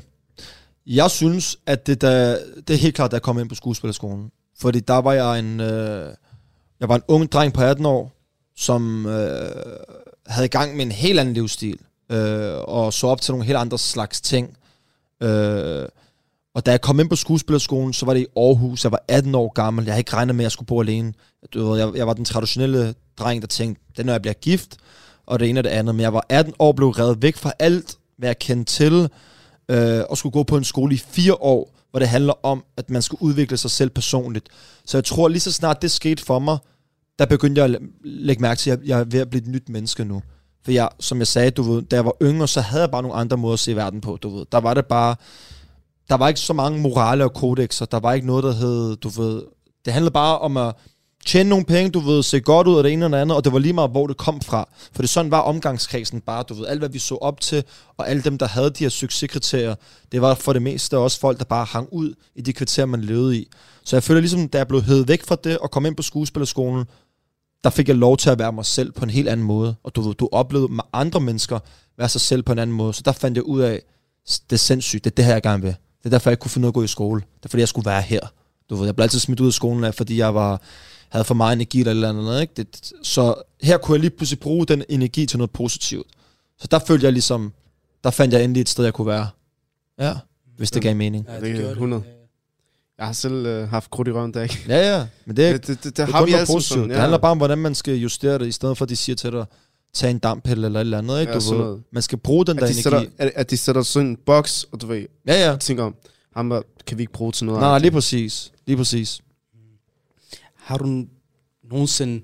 [0.86, 4.32] Jeg synes, at det, der, det er helt klart, da jeg kom ind på skuespillerskolen.
[4.60, 5.60] Fordi der var jeg en...
[5.60, 6.13] Øh,
[6.80, 8.12] jeg var en ung dreng på 18 år,
[8.56, 9.52] som øh,
[10.28, 11.80] havde i gang med en helt anden livsstil.
[12.12, 14.58] Øh, og så op til nogle helt andre slags ting.
[15.24, 15.86] Øh,
[16.56, 18.84] og da jeg kom ind på skuespillerskolen, så var det i Aarhus.
[18.84, 19.86] Jeg var 18 år gammel.
[19.86, 21.13] Jeg havde ikke regnet med, at jeg skulle bo alene.
[21.54, 24.34] Du ved, jeg, jeg var den traditionelle dreng, der tænkte, det er, når jeg bliver
[24.34, 24.78] gift,
[25.26, 25.96] og det ene og det andet.
[25.96, 29.10] Men jeg var 18 år, blev revet væk fra alt, hvad jeg kendte til,
[29.70, 32.89] øh, og skulle gå på en skole i fire år, hvor det handler om, at
[32.89, 34.49] man skal udvikle sig selv personligt.
[34.86, 36.58] Så jeg tror, lige så snart det skete for mig,
[37.19, 39.47] der begyndte jeg at lægge mærke til, at jeg jeg er ved at blive et
[39.47, 40.21] nyt menneske nu.
[40.65, 43.01] For jeg, som jeg sagde, du ved, da jeg var yngre, så havde jeg bare
[43.01, 44.45] nogle andre måder at se verden på, du ved.
[44.51, 45.15] Der var det bare,
[46.10, 49.10] der var ikke så mange morale og kodexer, der var ikke noget, der hed, du
[49.10, 49.43] ved,
[49.86, 50.75] det handlede bare om at
[51.26, 53.44] tjene nogle penge, du ved, se godt ud af det ene og det andet, og
[53.44, 54.70] det var lige meget, hvor det kom fra.
[54.92, 57.64] For det sådan var omgangskredsen bare, du ved, alt hvad vi så op til,
[57.98, 59.76] og alle dem, der havde de her succeskriterier,
[60.12, 63.02] det var for det meste også folk, der bare hang ud i de kriterier, man
[63.02, 63.48] levede i.
[63.84, 66.04] Så jeg føler ligesom, da jeg blev hævet væk fra det og kom ind på
[66.04, 66.86] skuespillerskolen,
[67.64, 69.76] der fik jeg lov til at være mig selv på en helt anden måde.
[69.84, 71.60] Og du, ved, du oplevede med andre mennesker
[71.98, 72.94] være sig selv på en anden måde.
[72.94, 73.82] Så der fandt jeg ud af,
[74.50, 75.76] det er sindssygt, det er det her, jeg gerne vil.
[76.00, 77.22] Det er derfor, jeg ikke kunne finde ud af at gå i skole.
[77.22, 78.20] Det er fordi, jeg skulle være her.
[78.70, 80.62] Du ved, jeg blev altid smidt ud af skolen fordi jeg var,
[81.13, 82.41] havde for meget energi eller eller andet.
[82.41, 82.54] Ikke?
[82.58, 86.08] Det, så her kunne jeg lige pludselig bruge den energi til noget positivt.
[86.60, 87.54] Så der følte jeg ligesom,
[88.04, 89.28] der fandt jeg endelig et sted, jeg kunne være.
[89.99, 90.13] Ja,
[90.58, 91.26] hvis det gav mening.
[91.30, 92.04] Ja, Det er gjorde 100.
[92.06, 92.15] Ja, ja.
[92.97, 94.60] Jeg har selv øh, haft krudt i røven, der ikke?
[94.67, 96.54] Ja, ja, men det, er Det, det, det, det, det, har kun vi noget altid
[96.56, 96.78] positivt.
[96.78, 98.95] sådan, Det handler bare om, hvordan man skal justere det, i stedet for, at de
[98.95, 99.45] siger til dig,
[99.93, 101.21] tag en dampille eller et eller andet.
[101.21, 101.34] Ikke?
[101.34, 102.82] Ja, du ved, man skal bruge den der at de, energi.
[102.84, 105.58] sætter, at, at de sætter sådan en boks, og du ved, Ja, ja.
[105.58, 105.95] tænker om,
[106.36, 107.62] ham der kan vi ikke bruge til noget.
[107.62, 108.52] Nej, nej, lige præcis.
[108.67, 109.19] Lige præcis.
[110.63, 111.06] Har du
[111.63, 112.21] nogensinde,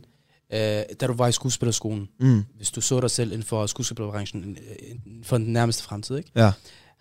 [0.54, 0.60] øh,
[1.02, 2.44] da du var i skuespillerskolen, Mm.
[2.56, 6.32] hvis du så dig selv inden for skuespillerbranchen inden for den nærmeste fremtid, ikke?
[6.36, 6.52] Ja.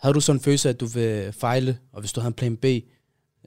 [0.01, 2.57] Havde du sådan en følelse at du vil fejle, og hvis du havde en plan
[2.57, 2.65] B,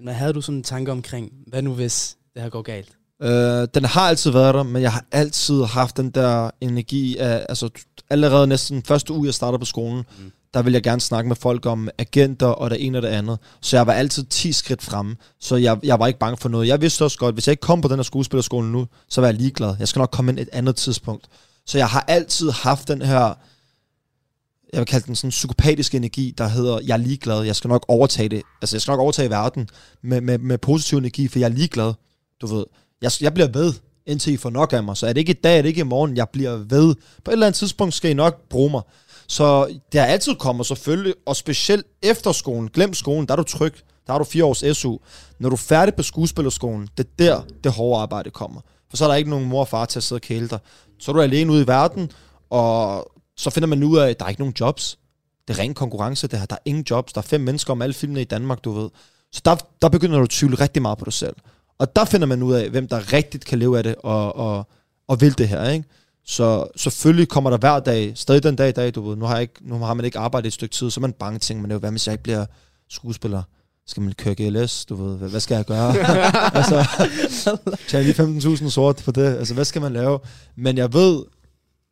[0.04, 2.98] men havde du sådan en tanke omkring, hvad nu hvis det her går galt?
[3.22, 7.46] Øh, den har altid været der, men jeg har altid haft den der energi af,
[7.50, 7.70] altså
[8.10, 11.36] allerede næsten første uge, jeg starter på skolen, Mm der vil jeg gerne snakke med
[11.36, 13.40] folk om agenter og det ene og det andet.
[13.62, 16.68] Så jeg var altid 10 skridt fremme, så jeg, jeg var ikke bange for noget.
[16.68, 19.28] Jeg vidste også godt, hvis jeg ikke kom på den her skuespillerskole nu, så var
[19.28, 19.76] jeg ligeglad.
[19.80, 21.28] Jeg skal nok komme ind et andet tidspunkt.
[21.66, 23.34] Så jeg har altid haft den her,
[24.74, 27.86] jeg vil kalde den sådan psykopatisk energi, der hedder, jeg er ligeglad, jeg skal nok
[27.88, 28.42] overtage det.
[28.62, 29.70] Altså jeg skal nok overtage verden
[30.02, 31.94] med, med, med positiv energi, for jeg er ligeglad.
[32.42, 32.66] Du ved,
[33.02, 33.74] jeg, jeg bliver ved,
[34.06, 34.98] indtil I får nok af mig.
[34.98, 36.96] Så er det ikke i dag, er det ikke i morgen, jeg bliver ved.
[37.24, 38.82] På et eller andet tidspunkt skal I nok bruge mig.
[39.32, 43.44] Så det har altid kommet selvfølgelig, og specielt efter skolen, glem skolen, der er du
[43.44, 43.74] tryg.
[44.08, 44.98] Der har du fire års SU.
[45.40, 48.62] Når du er færdig på skuespillerskolen, det er der, det hårde arbejde kommer.
[48.90, 50.60] For så er der ikke nogen mor og far til at sidde og kæle dig.
[51.00, 52.12] Så er du alene ude i verden,
[52.50, 53.06] og
[53.38, 54.98] så finder man ud af, at der er ikke nogen jobs.
[55.48, 56.46] Det er ren konkurrence, det her.
[56.46, 57.14] Der er ingen jobs.
[57.14, 58.90] Der er fem mennesker om alle filmene i Danmark, du ved.
[59.32, 61.36] Så der, der begynder du at tvivle rigtig meget på dig selv.
[61.80, 64.68] Og der finder man ud af, hvem der rigtigt kan leve af det, og, og,
[65.08, 65.86] og vil det her, ikke?
[66.26, 69.34] Så selvfølgelig kommer der hver dag, stadig den dag i dag, du ved, nu har,
[69.34, 71.62] jeg ikke, nu har man ikke arbejdet et stykke tid, så er man bange ting,
[71.62, 72.46] men det er jo, hvad hvis jeg ikke bliver
[72.90, 73.44] skuespiller?
[73.88, 75.94] Skal man køre GLS, du ved, hvad, skal jeg gøre?
[76.60, 76.88] altså,
[77.88, 80.20] tjene lige 15.000 sort på det, altså hvad skal man lave?
[80.56, 81.24] Men jeg ved,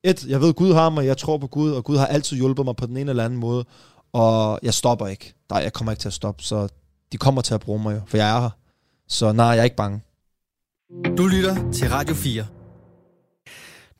[0.04, 2.66] et, jeg ved, Gud har mig, jeg tror på Gud, og Gud har altid hjulpet
[2.66, 3.66] mig på den ene eller anden måde,
[4.14, 5.34] og jeg stopper ikke.
[5.50, 6.68] Nej, jeg kommer ikke til at stoppe, så
[7.12, 8.50] de kommer til at bruge mig jo, for jeg er her.
[9.08, 10.02] Så nej, jeg er ikke bange.
[11.18, 12.46] Du lytter til Radio 4.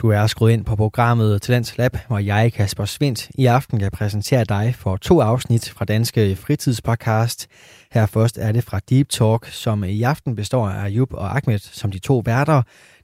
[0.02, 3.92] Du er skruet ind på programmet Talents Lab, hvor jeg, Kasper Svindt, i aften kan
[3.92, 7.48] præsentere dig for to afsnit fra Danske Fritidspodcast.
[7.92, 11.60] Her først er det fra Deep Talk, som i aften består af Ayub og Ahmed
[11.60, 12.62] som de to værter.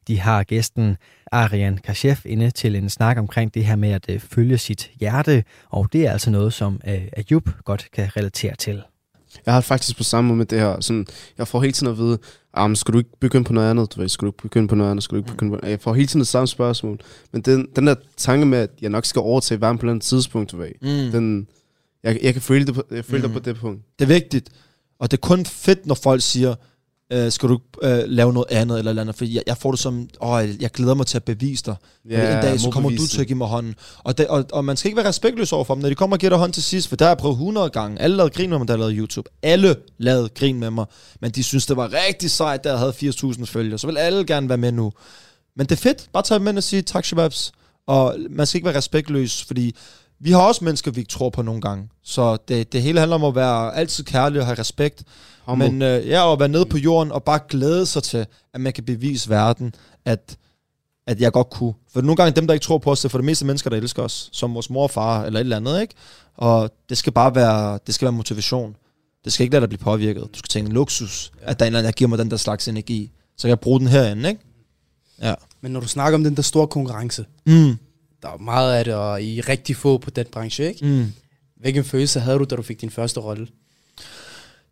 [0.07, 0.97] De har gæsten
[1.31, 5.43] Arian Kashef inde til en snak omkring det her med at øh, følge sit hjerte,
[5.69, 8.83] og det er altså noget, som øh, Ayub godt kan relatere til.
[9.45, 10.81] Jeg har faktisk på samme måde med det her.
[10.81, 12.17] Sådan, jeg får hele tiden at vide,
[12.61, 13.95] um, skal du ikke begynde på noget andet?
[13.95, 15.03] Du ved, skal du ikke begynde på noget andet?
[15.03, 16.99] Skal du ikke begynde på Jeg får hele tiden det samme spørgsmål.
[17.31, 20.51] Men den, den der tanke med, at jeg nok skal overtage verden på et tidspunkt,
[20.51, 21.11] du ved, Mm.
[21.11, 21.47] den,
[22.03, 23.33] jeg, jeg kan føle det på, jeg føler Mm.
[23.33, 23.81] det på det punkt.
[23.99, 24.49] Det er vigtigt.
[24.99, 26.55] Og det er kun fedt, når folk siger,
[27.13, 29.15] øh, skal du øh, lave noget andet eller, eller andet.
[29.15, 31.75] For jeg, jeg får det som, åh, jeg glæder mig til at bevise dig.
[32.09, 33.75] Ja, en dag, så kommer du til at give mig hånden.
[34.03, 36.15] Og, det, og, og man skal ikke være respektløs over for dem, når de kommer
[36.15, 38.01] og giver dig hånd til sidst, for der har jeg prøvet 100 gange.
[38.01, 39.29] Alle lavede grin med mig, der lavede YouTube.
[39.43, 40.85] Alle lavede grin med mig,
[41.21, 43.79] men de synes, det var rigtig sejt, da jeg havde 80.000 følgere.
[43.79, 44.91] Så vil alle gerne være med nu.
[45.55, 46.09] Men det er fedt.
[46.13, 47.51] Bare tage dem ind og sige tak, shababs.
[47.87, 49.75] Og man skal ikke være respektløs, fordi
[50.19, 51.89] vi har også mennesker, vi ikke tror på nogle gange.
[52.03, 55.03] Så det, det hele handler om at være altid kærlig og have respekt.
[55.45, 55.71] Humble.
[55.71, 58.73] Men øh, ja, at være nede på jorden og bare glæde sig til, at man
[58.73, 60.37] kan bevise verden, at,
[61.07, 61.73] at jeg godt kunne.
[61.93, 63.69] For nogle gange dem, der ikke tror på os, det er for det meste mennesker,
[63.69, 65.93] der elsker os, som vores mor og far eller et eller andet, ikke?
[66.37, 68.75] Og det skal bare være, det skal være motivation.
[69.25, 70.23] Det skal ikke lade dig blive påvirket.
[70.23, 71.51] Du skal tænke luksus, ja.
[71.51, 73.11] at der er en eller anden, der giver mig den der slags energi.
[73.37, 74.41] Så kan jeg bruge den herinde, ikke?
[75.21, 75.33] Ja.
[75.61, 77.77] Men når du snakker om den der store konkurrence, Mm.
[78.21, 80.85] der er meget af det, og I er rigtig få på den branche, ikke?
[80.85, 81.13] Mm.
[81.59, 83.47] Hvilken følelse havde du, da du fik din første rolle?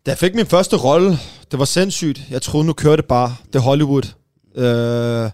[0.06, 1.18] Da jeg fik min første rolle,
[1.50, 2.22] det var sindssygt.
[2.30, 3.36] Jeg troede, nu kørte det bare.
[3.46, 4.14] Det er Hollywood.
[4.56, 5.30] Øh,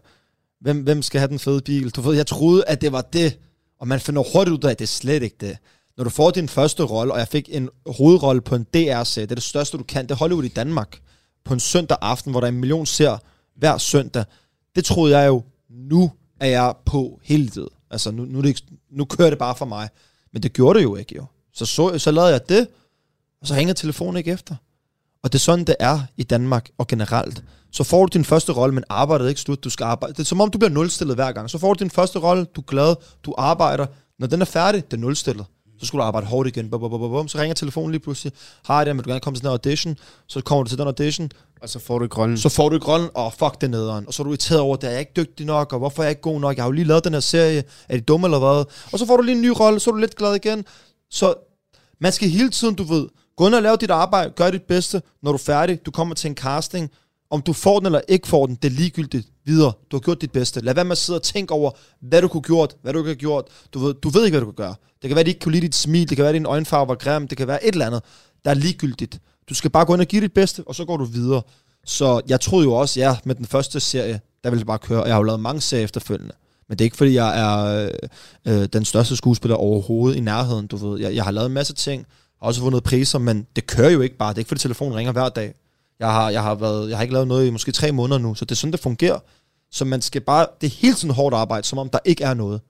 [0.61, 1.91] hvem, hvem skal have den fede bil?
[1.91, 3.39] Du ved, jeg troede, at det var det.
[3.81, 5.59] Og man finder hurtigt ud af, at det er slet ikke det.
[5.97, 9.31] Når du får din første rolle, og jeg fik en hovedrolle på en DR-serie, det
[9.31, 10.05] er det største, du kan.
[10.05, 11.01] Det er Hollywood i Danmark.
[11.45, 13.19] På en søndag aften, hvor der er en million ser
[13.57, 14.25] hver søndag.
[14.77, 17.69] Det troede jeg jo, nu er jeg på hele tiden.
[17.91, 19.89] Altså, nu, nu, det ikke, nu kører det bare for mig.
[20.33, 21.25] Men det gjorde det jo ikke, jo.
[21.55, 22.69] Så, så, så lavede jeg det,
[23.41, 24.55] og så ringede telefonen ikke efter.
[25.23, 27.43] Og det er sådan, det er i Danmark og generelt.
[27.73, 29.65] Så får du din første rolle, men arbejdet er ikke slut.
[29.65, 30.15] Du skal arbejde.
[30.15, 31.51] Det er som om, du bliver nulstillet hver gang.
[31.51, 33.87] Så får du din første rolle, du er glad, du arbejder.
[34.19, 35.47] Når den er færdig, det er nulstillet.
[35.81, 36.71] Så skal du arbejde hårdt igen.
[36.71, 37.29] Bum, bum, bum, bum.
[37.29, 38.33] Så ringer telefonen lige pludselig.
[38.69, 39.97] Hej, der, vil du gerne komme til den her audition?
[40.27, 41.31] Så kommer du til den audition.
[41.63, 42.39] Og så får du grønne.
[42.39, 44.07] Så får du ikke rollen, og fuck det nederen.
[44.07, 46.07] Og så er du irriteret over, at jeg er ikke dygtig nok, og hvorfor er
[46.07, 46.57] jeg ikke god nok?
[46.57, 47.65] Jeg har jo lige lavet den her serie.
[47.89, 48.65] Er de dumme eller hvad?
[48.93, 50.65] Og så får du lige en ny rolle, så er du lidt glad igen.
[51.11, 51.35] Så
[52.01, 55.03] man skal hele tiden, du ved, gå ind og lav dit arbejde, gør dit bedste.
[55.23, 56.91] Når du er færdig, du kommer til en casting.
[57.31, 59.73] Om du får den eller ikke får den, det er ligegyldigt videre.
[59.91, 60.61] Du har gjort dit bedste.
[60.61, 63.09] Lad være med at sidde og tænke over, hvad du kunne gjort, hvad du ikke
[63.09, 63.45] har gjort.
[63.75, 64.75] Du ved, du ved ikke, hvad du kan gøre.
[65.03, 66.47] Det kan være, at de ikke kunne lide dit smil, det kan være, at din
[66.47, 68.03] øjenfarve var grim, det kan være et eller andet,
[68.45, 69.21] der er ligegyldigt.
[69.49, 71.43] Du skal bare gå ind og give dit bedste, og så går du videre.
[71.85, 75.03] Så jeg troede jo også, ja, med den første serie, der ville det bare køre.
[75.03, 76.35] Jeg har jo lavet mange serier efterfølgende.
[76.69, 77.87] Men det er ikke, fordi jeg er
[78.47, 81.01] øh, øh, den største skuespiller overhovedet i nærheden, du ved.
[81.01, 82.07] Jeg, jeg har lavet en masse ting,
[82.41, 84.29] har også vundet priser, men det kører jo ikke bare.
[84.29, 85.55] Det er ikke, fordi telefonen ringer hver dag.
[85.99, 88.35] Jeg har, jeg har, været, jeg har ikke lavet noget i måske tre måneder nu,
[88.35, 89.19] så det er sådan, det fungerer.
[89.71, 92.35] Så man skal bare, det er hele tiden hårdt arbejde, som om der ikke er
[92.35, 92.61] noget.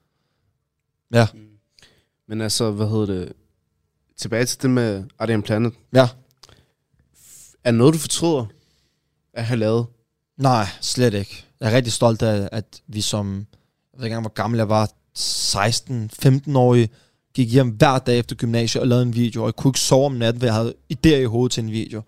[1.15, 1.27] Ja,
[2.29, 3.33] Men altså, hvad hedder det?
[4.19, 5.73] Tilbage til det med Arian Planet.
[5.95, 6.09] ja.
[7.65, 8.47] Er noget, du fortryder
[9.35, 9.87] at have lavet?
[10.37, 11.45] Nej, slet ikke.
[11.61, 13.47] Jeg er rigtig stolt af, at vi som,
[13.93, 16.89] jeg ved ikke engang, hvor gammel jeg var, 16-15-årige,
[17.41, 20.07] gik hjem hver dag efter gymnasiet og lavede en video, og jeg kunne ikke sove
[20.07, 22.03] om natten, for jeg havde idéer i hovedet til en video.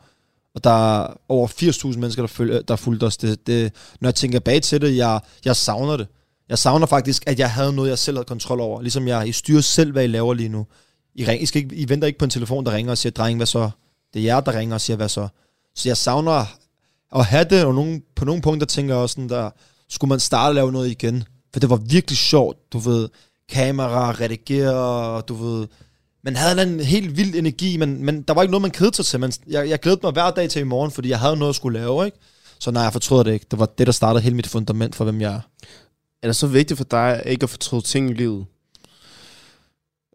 [0.55, 3.17] Og der er over 80.000 mennesker, der, følge, der fulgte os.
[3.17, 6.07] Det, det, når jeg tænker bag til det, jeg, jeg savner det.
[6.49, 8.83] Jeg savner faktisk, at jeg havde noget, jeg selv havde kontrol over.
[8.83, 10.67] Ligesom jeg, I styrer selv, hvad I laver lige nu.
[11.15, 13.11] I, ring, I, skal ikke, I venter ikke på en telefon, der ringer og siger,
[13.11, 13.71] dreng, hvad så?
[14.15, 15.29] Det er jer, der ringer og siger, hvad så?
[15.75, 16.47] Så jeg savner
[17.15, 19.51] at have det, og nogen, på nogle punkter tænker jeg også sådan, der
[19.89, 21.25] skulle man starte at lave noget igen.
[21.53, 23.09] For det var virkelig sjovt, du ved,
[23.49, 25.67] kamera, redigere, du ved,
[26.25, 29.05] man havde en helt vild energi, men, men der var ikke noget, man kedede sig
[29.07, 29.21] til.
[29.21, 31.57] Man, jeg, jeg glædede mig hver dag til i morgen, fordi jeg havde noget at
[31.57, 32.19] skulle lave, ikke?
[32.59, 33.47] Så nej, jeg fortryder det ikke.
[33.51, 35.41] Det var det, der startede hele mit fundament for, hvem jeg er.
[36.23, 38.47] Er det så vigtigt for dig ikke at fortryde ting i livet?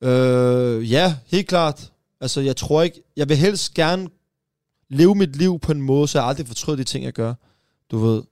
[0.01, 1.91] Øh, ja, helt klart.
[2.21, 3.03] Altså, jeg tror ikke...
[3.17, 4.07] Jeg vil helst gerne
[4.89, 7.33] leve mit liv på en måde, så jeg aldrig fortryder de ting, jeg gør.
[7.91, 8.23] Du ved.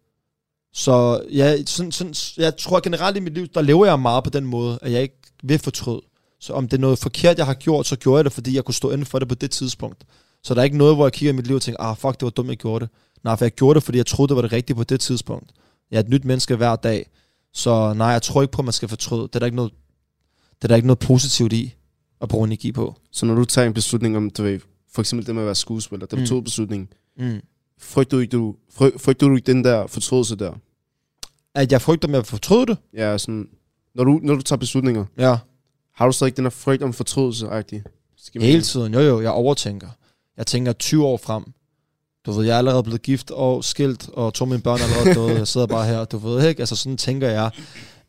[0.78, 4.30] Så ja, sådan, sådan, jeg tror generelt i mit liv, der lever jeg meget på
[4.30, 6.02] den måde, at jeg ikke vil fortryde.
[6.40, 8.66] Så om det er noget forkert, jeg har gjort, så gjorde jeg det, fordi jeg
[8.66, 10.04] kunne stå inden for det på det tidspunkt.
[10.44, 12.14] Så der er ikke noget, hvor jeg kigger i mit liv og tænker, ah fuck,
[12.14, 12.94] det var dumt, jeg gjorde det.
[13.24, 15.52] Nej, for jeg gjorde det, fordi jeg troede, det var det rigtige på det tidspunkt.
[15.92, 17.10] Jeg er et nyt menneske hver dag.
[17.54, 19.22] Så nej, jeg tror ikke på, at man skal fortryde.
[19.24, 19.72] Det er der ikke noget,
[20.56, 21.74] det er der ikke noget positivt i
[22.22, 22.96] at bruge energi på.
[23.12, 24.60] Så når du tager en beslutning om, du ved,
[24.94, 26.24] for eksempel det med at være skuespiller, det Mm.
[26.24, 26.90] er to beslutning.
[27.18, 27.42] Mm.
[27.80, 30.54] Frygter du ikke, du, fry, frygter du ikke den der fortrydelse der?
[31.56, 32.78] At jeg frygter med at fortryde det?
[32.94, 33.48] Ja, sådan,
[33.96, 35.38] når du, når du tager beslutninger, Ja.
[35.96, 37.82] har du så ikke den der frygt om fortrydelse -agtig?
[38.40, 39.88] Hele tiden, jo jo, jeg overtænker.
[40.38, 41.44] Jeg tænker 20 år frem.
[42.26, 44.84] Du ved, jeg er allerede blevet gift og skilt, og to af mine børn er
[44.84, 45.38] allerede døde.
[45.40, 47.52] Jeg sidder bare her, du ved ikke, altså sådan tænker jeg.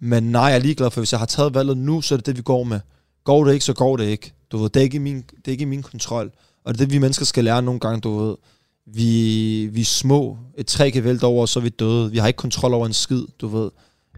[0.01, 2.27] Men nej, jeg er ligeglad, for hvis jeg har taget valget nu, så er det
[2.27, 2.81] det, vi går med.
[3.25, 4.33] Går det ikke, så går det ikke.
[4.53, 6.31] Du ved, det er ikke i min, det er ikke i min kontrol.
[6.65, 8.37] Og det er det, vi mennesker skal lære nogle gange, du ved.
[8.87, 10.39] Vi, vi er små.
[10.59, 12.11] Et træ kan vælte over, og så er vi døde.
[12.11, 13.71] Vi har ikke kontrol over en skid, du ved.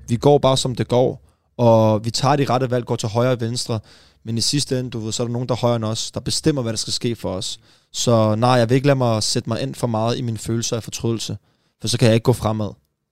[0.09, 1.24] Vi går bare, som det går.
[1.57, 3.81] Og vi tager de rette valg, går til højre og venstre.
[4.24, 6.11] Men i sidste ende, du ved, så er der nogen, der er højere end os,
[6.11, 7.59] der bestemmer, hvad der skal ske for os.
[7.92, 10.76] Så nej, jeg vil ikke lade mig sætte mig ind for meget i mine følelser
[10.76, 11.37] af fortrydelse.
[11.81, 12.70] For så kan jeg ikke gå fremad.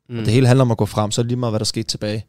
[0.09, 0.17] Mm.
[0.17, 0.25] Mm.
[0.25, 1.83] Det hele handler om at gå frem, så er det lige meget, hvad der sker
[1.83, 2.27] tilbage.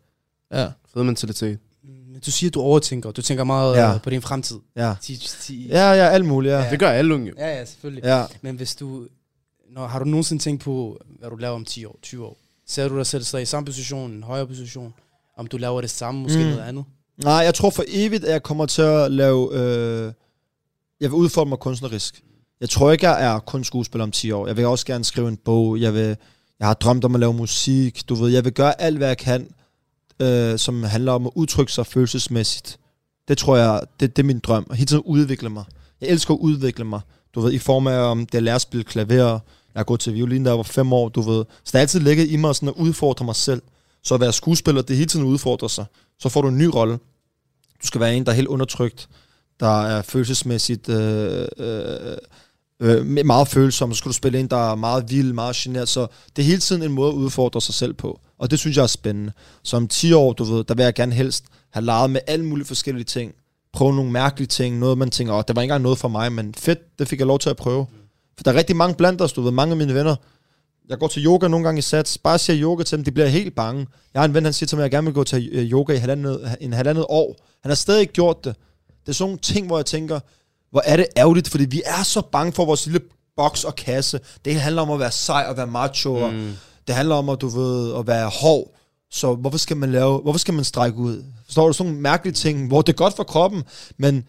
[0.54, 1.60] Ja, Fed mentalitet.
[1.84, 3.12] Men du siger, at du overtænker.
[3.12, 3.92] Du tænker meget Ja.
[3.92, 3.98] ja.
[3.98, 4.58] på din fremtid.
[4.76, 4.94] ja.
[5.02, 5.68] 10, 10.
[5.68, 6.60] Ja, ja, alt muligt, ja.
[6.60, 6.70] Ja.
[6.70, 7.32] Det gør alle unge.
[7.38, 8.04] ja, ja, selvfølgelig.
[8.04, 8.24] Ja.
[8.42, 9.04] Men hvis du...
[9.78, 12.38] Når, har du nogensinde tænkt på, hvad du laver om 10 år, 20 år?
[12.68, 14.94] Ser du dig selv stadig i samme position, en højere position?
[15.38, 16.44] Om du laver det samme, måske Mm.
[16.46, 16.86] noget andet?
[17.24, 19.54] Nej, jeg tror for evigt, at jeg kommer til at lave...
[19.54, 20.14] Øh,
[21.02, 22.24] jeg vil udfordre mig kunstnerisk.
[22.62, 24.48] Jeg tror ikke, jeg er kun skuespiller om 10 år.
[24.48, 25.80] Jeg vil også gerne skrive en bog.
[25.82, 26.16] Jeg, vil,
[26.60, 28.10] jeg har drømt om at lave musik.
[28.10, 29.48] Du ved, jeg vil gøre alt, hvad jeg kan,
[30.20, 32.80] øh, som handler om at udtrykke sig følelsesmæssigt.
[33.28, 34.66] Det tror jeg, det, det er min drøm.
[34.70, 35.64] Og hele tiden udvikle mig.
[36.02, 37.02] Jeg elsker at udvikle mig.
[37.36, 39.40] Du ved, i form af, om det er at lære at spille klaver.
[39.78, 41.46] Jeg har gået til violin, da jeg var fem år, du ved.
[41.64, 43.62] Så det er altid ligget i mig sådan at udfordre mig selv.
[44.04, 45.86] Så at være skuespiller, det hele tiden udfordrer sig.
[46.20, 46.94] Så får du en ny rolle.
[47.82, 49.10] Du skal være en, der er helt undertrykt,
[49.60, 52.18] der er følelsesmæssigt øh, øh,
[52.80, 53.94] øh, meget følsom.
[53.94, 55.90] Så skal du spille en, der er meget vild, meget generet.
[55.90, 58.20] Så det er hele tiden en måde at udfordre sig selv på.
[58.40, 59.32] Og det synes jeg er spændende.
[59.64, 62.46] Så om 10 år, du ved, der vil jeg gerne helst have leget med alle
[62.46, 63.34] mulige forskellige ting.
[63.74, 64.80] Prøve nogle mærkelige ting.
[64.80, 67.20] Noget, man tænker, åh, det var ikke engang noget for mig, men fedt, det fik
[67.20, 67.88] jeg lov til at prøve.
[68.38, 70.16] For der er rigtig mange blandt os, du ved, mange af mine venner,
[70.90, 73.28] jeg går til yoga nogle gange i sats, bare siger yoga til dem, de bliver
[73.28, 73.88] helt bange.
[74.14, 75.72] Jeg har en ven, han siger til mig, at jeg gerne vil gå til øh,
[75.72, 77.36] yoga i halvandet, en halvandet år.
[77.64, 78.56] Han har stadig ikke gjort det.
[79.06, 80.20] Det er sådan nogle ting, hvor jeg tænker,
[80.72, 83.02] hvor er det ærgerligt, fordi vi er så bange for vores lille
[83.38, 84.20] boks og kasse.
[84.46, 86.54] Det handler om at være sej og være macho, og Mm.
[86.88, 88.74] det handler om at, du ved, at være hård.
[89.12, 91.24] Så hvorfor skal man lave, hvorfor skal man strække ud?
[91.46, 93.64] Forstår du sådan nogle mærkelige ting, hvor det er godt for kroppen,
[93.98, 94.24] men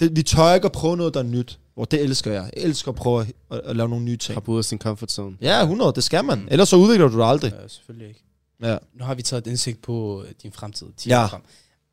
[0.00, 1.58] det, vi tør ikke at prøve noget, der er nyt.
[1.74, 2.50] Hvor det elsker jeg.
[2.56, 4.34] Jeg elsker at prøve at, at, lave nogle nye ting.
[4.34, 5.36] Hoppe ud af sin comfort zone.
[5.40, 6.48] Ja, 100, det skal man.
[6.50, 7.52] Ellers så udvikler du dig aldrig.
[7.62, 8.24] Ja, selvfølgelig ikke.
[8.62, 8.78] Ja.
[8.94, 11.24] Nu har vi taget et indsigt på øh, din fremtid, 10 Ja.
[11.24, 11.42] år frem.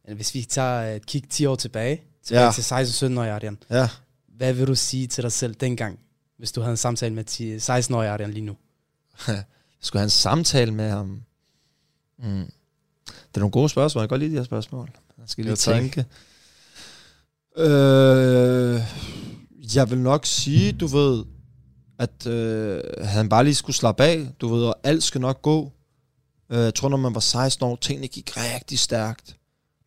[0.08, 2.52] Men hvis vi tager et kig 10 år tilbage, tilbage Ja.
[2.52, 3.90] til 16-17-årige Adrian, Ja.
[4.38, 6.00] hvad vil du sige til dig selv dengang,
[6.38, 8.56] hvis du havde en samtale med 10 16-årige Adrian lige nu?
[9.28, 9.44] Jeg
[9.82, 11.22] skulle have en samtale med ham.
[12.20, 12.52] Mm.
[13.06, 14.02] Det er nogle gode spørgsmål.
[14.02, 14.90] Jeg kan godt lide de her spørgsmål.
[15.18, 15.76] Jeg skal lige Ja, tak.
[15.82, 16.06] tænke.
[17.58, 18.82] Øh,
[19.76, 21.24] jeg vil nok sige, du ved,
[22.00, 25.72] at øh, han bare lige skulle slappe af, du ved, og alt skal nok gå.
[26.52, 29.28] Øh, jeg tror, når man var 16 år, tingene gik rigtig stærkt.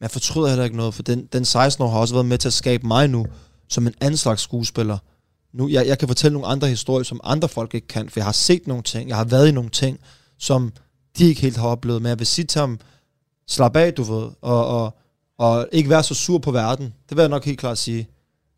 [0.01, 2.38] Men jeg fortryder heller ikke noget, for den, den 16 år har også været med
[2.38, 3.27] til at skabe mig nu,
[3.68, 4.99] som en anden slags skuespiller.
[5.53, 8.25] Nu, jeg, jeg kan fortælle nogle andre historier, som andre folk ikke kan, for jeg
[8.25, 9.99] har set nogle ting, jeg har været i nogle ting,
[10.38, 10.73] som
[11.18, 12.03] de ikke helt har oplevet.
[12.03, 12.81] Men jeg vil sige til ham,
[13.49, 14.94] slap af, du ved, og, og,
[15.38, 16.94] og ikke være så sur på verden.
[17.09, 18.09] Det vil jeg nok helt klart sige.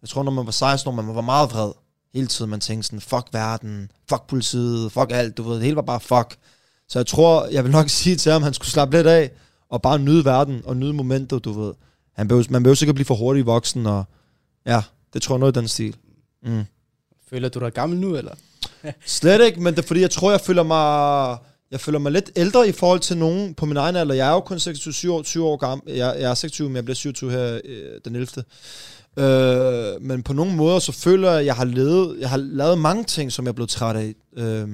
[0.06, 1.72] Jeg tror, når man var 16 år, man var meget vred
[2.14, 2.50] hele tiden.
[2.50, 5.54] Man tænkte sådan, fuck verden, fuck politiet, fuck alt, du ved.
[5.54, 6.36] Det hele var bare fuck.
[6.88, 9.30] Så jeg tror, jeg vil nok sige til ham, at han skulle slappe lidt af,
[9.68, 11.74] og bare nyde verden, og nyde momentet, du ved.
[12.12, 14.04] Han behøver, man behøver sikkert blive for hurtig voksen, og
[14.66, 15.96] ja, det tror jeg noget i den stil.
[16.42, 16.64] Mm.
[17.30, 18.34] Føler du dig gammel nu, eller?
[19.06, 21.38] Slet ikke, men det er fordi, jeg tror, jeg føler mig...
[21.70, 24.14] Jeg føler mig lidt ældre i forhold til nogen på min egen alder.
[24.14, 25.94] Jeg er jo kun 26 år, 20 år gammel.
[25.94, 28.44] Jeg, jeg er 26, men jeg bliver 27 her øh, den 11.
[29.18, 32.78] Øh, men på nogle måder, så føler jeg, at jeg har levet, jeg har lavet
[32.78, 34.14] mange ting, som jeg er blevet træt af.
[34.36, 34.68] Øh,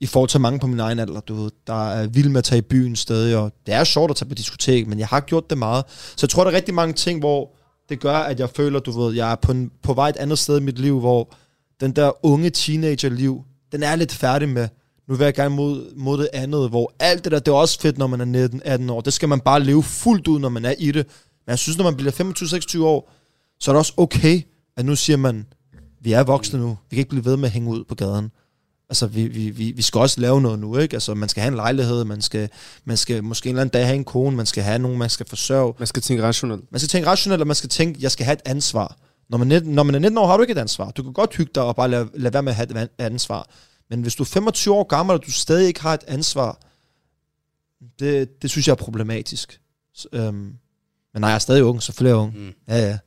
[0.00, 1.20] I forhold til mange på min egen alder.
[1.20, 4.10] Du ved, der er vild med at tage i byen stadig, og det er sjovt
[4.10, 5.84] at tage på diskotek, men jeg har gjort det meget.
[5.88, 7.56] Så jeg tror, der er rigtig mange ting, hvor
[7.88, 10.38] det gør, at jeg føler, du ved, jeg er på, en, på vej et andet
[10.38, 11.34] sted i mit liv, hvor
[11.80, 14.68] den der unge teenagerliv, den er jeg lidt færdig med.
[15.08, 17.80] Nu vil jeg gerne mod, mod det andet, hvor alt det der, det er også
[17.80, 19.00] fedt, når man er 19, 18 år.
[19.00, 21.06] Det skal man bare leve fuldt ud, når man er i det.
[21.46, 22.12] Men jeg synes, når man bliver
[22.80, 23.12] 25-26 år,
[23.60, 24.42] så er det også okay,
[24.76, 25.46] at nu siger man,
[26.00, 26.78] vi er voksne nu.
[26.90, 28.30] Vi kan ikke blive ved med at hænge ud på gaden.
[28.90, 30.96] Altså, vi, vi, vi, vi skal også lave noget nu, ikke?
[30.96, 32.50] Altså, man skal have en lejlighed, man skal,
[32.84, 35.10] man skal måske en eller anden dag have en kone, man skal have nogen, man
[35.10, 35.74] skal forsørge.
[35.78, 36.72] Man skal tænke rationelt.
[36.72, 38.96] Man skal tænke rationelt, og man skal tænke, jeg skal have et ansvar.
[39.28, 40.90] Når man, er 19 når man er 19 år, har du ikke et ansvar.
[40.90, 43.48] Du kan godt hygge dig og bare lade, lade være med at have et ansvar.
[43.90, 46.60] Men hvis du er 25 år gammel, og du stadig ikke har et ansvar,
[47.98, 49.60] det, det synes jeg er problematisk.
[49.94, 52.38] Så, øhm, men nej, jeg er stadig ung, selvfølgelig er jeg ung.
[52.38, 52.52] Mm.
[52.68, 52.98] Ja, ja.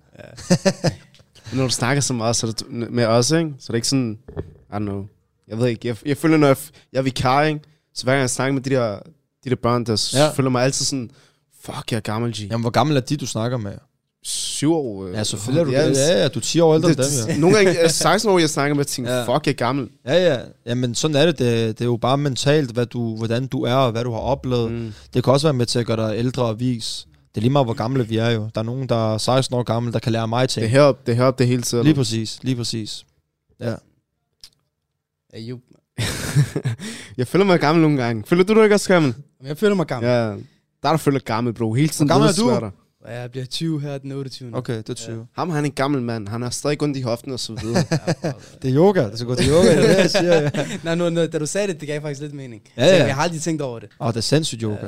[1.49, 3.49] Men når du snakker så meget så er det, med os, ikke?
[3.59, 5.05] så er det ikke sådan, I don't know.
[5.47, 6.57] Jeg ved ikke, jeg, jeg føler, når jeg,
[6.93, 7.59] jeg er vikar, ikke?
[7.95, 8.99] så hver gang jeg snakker med de der,
[9.43, 10.23] de der børn, der Ja.
[10.23, 10.31] ja.
[10.31, 11.11] føler mig altid sådan,
[11.65, 12.39] fuck, jeg er gammel, G.
[12.51, 13.71] Jamen, hvor gammel er de, du snakker med?
[14.23, 15.05] Syv år.
[15.07, 15.97] øh, Ja, selvfølgelig er du ja, det.
[15.97, 17.37] Ja, ja, du er 10 år ældre end dem, ja.
[17.37, 19.21] Nogle gange, jeg er 16 år, jeg snakker med, og tænker, Ja.
[19.35, 19.89] fuck, jeg er gammel.
[20.05, 20.39] Ja, ja.
[20.65, 21.39] Jamen, sådan er det.
[21.39, 21.79] det.
[21.79, 24.71] Det er jo bare mentalt, hvad du, hvordan du er, og hvad du har oplevet.
[24.71, 24.93] Mm.
[25.13, 27.07] Det kan også være med til at gøre dig ældre og vis.
[27.35, 28.49] Det er lige meget, hvor gamle vi er jo.
[28.55, 30.63] Der er nogen, der er 16 år gamle, der kan lære mig Det ting.
[30.63, 31.83] er heroppe, det er heroppe det hele tiden.
[31.83, 33.05] Lige præcis, lige præcis.
[33.59, 33.75] Ja.
[35.33, 35.59] Ayub.
[37.17, 38.23] jeg føler mig gammel nogle gange.
[38.27, 39.15] Føler du dig ikke også gammel?
[39.43, 40.09] Jeg føler mig gammel.
[40.09, 40.33] Ja, der
[40.83, 41.73] er der føler gammel, bro.
[41.73, 42.71] Hele tiden Hvor gammel er du?
[43.05, 44.57] Og jeg bliver 20 her den 28.
[44.57, 45.27] Okay, det er 20.
[45.35, 46.27] Ham, han er en gammel mand.
[46.27, 47.83] Han har stadig ondt i hoften og så videre.
[48.61, 49.09] Det er yoga.
[49.09, 50.41] Det skal gå til yoga, det er det, jeg siger.
[50.41, 50.49] Ja.
[50.83, 52.61] Nej, nu, nu, da du sagde det, det gav faktisk lidt mening.
[52.77, 53.05] Ja, Så ja.
[53.05, 53.89] Jeg har aldrig tænkt over det.
[54.01, 54.75] Åh, det er sindssygt yoga.
[54.77, 54.87] Tro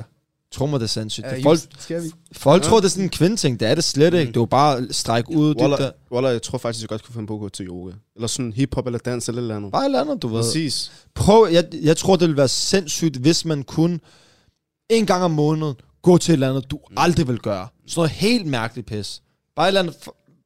[0.59, 1.25] mig, det er sindssygt.
[1.27, 2.11] Ja, Det- Folk, vi?
[2.33, 2.67] folk Ja.
[2.69, 3.59] tror, det er sådan en kvindeting.
[3.59, 4.27] Det er det slet ikke.
[4.31, 5.49] Det er jo bare stræk ud.
[5.49, 5.91] Det Wallah, der.
[6.11, 7.91] Wallah, jeg tror faktisk, jeg godt kunne finde på at gå til yoga.
[8.15, 9.71] Eller sådan hiphop eller dans eller eller andet.
[9.71, 10.41] Bare eller andet, du ved.
[10.43, 10.91] Præcis.
[11.15, 13.99] Prøv, jeg, jeg tror, det ville være sindssygt, hvis man kunne
[14.89, 17.67] en gang om måneden gå til et eller andet, du aldrig vil gøre.
[17.87, 19.21] Sådan noget helt mærkeligt pis.
[19.55, 19.95] Bare et eller andet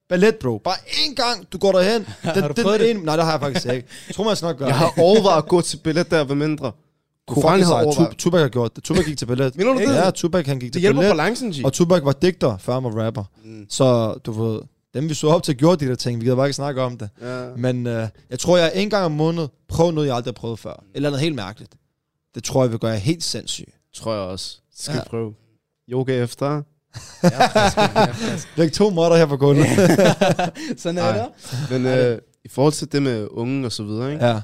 [0.10, 0.58] ballet, bro.
[0.64, 0.76] Bare
[1.08, 2.02] en gang, du går derhen.
[2.02, 2.96] Den, Har du den, prøvet den det?
[2.96, 3.88] ene, nej, det har jeg faktisk ikke.
[4.08, 4.66] Jeg tror, man snart gør.
[4.66, 6.72] Jeg har overvejet at gå til billet der ved mindre.
[7.28, 8.10] Koran har overvejet.
[8.10, 8.84] Tup- Tupac har gjort det.
[8.84, 9.56] Tupac gik til ballet.
[9.58, 9.86] Mener du det?
[9.96, 11.18] Ja, Tupac han gik Det til hjælper ballet.
[11.18, 11.66] balancen, G.
[11.66, 13.24] Og Tupac var digter, før han var rapper.
[13.46, 13.66] Mm.
[13.70, 14.60] Så du ved,
[14.94, 16.20] dem vi så op til gjorde de der ting.
[16.20, 17.10] Vi gider bare ikke snakke om det.
[17.22, 17.46] Ja.
[17.58, 20.60] Men øh, jeg tror, jeg en gang om måneden prøver noget, jeg aldrig har prøvet
[20.60, 20.84] før.
[20.96, 21.72] Eller noget helt mærkeligt.
[22.36, 23.70] Det tror jeg vil gøre jer helt sindssygt.
[23.96, 24.58] Tror jeg også.
[24.76, 25.04] Skal Ja.
[25.10, 25.34] prøve.
[25.92, 26.48] Yoga efter.
[27.24, 28.58] Er er.
[28.58, 29.66] Læg to måtter her på gulvet.
[30.78, 31.18] Sådan er Ej.
[31.18, 31.28] det.
[31.72, 34.26] Men øh, i forhold til det med unge og så videre, ikke?
[34.26, 34.42] ja,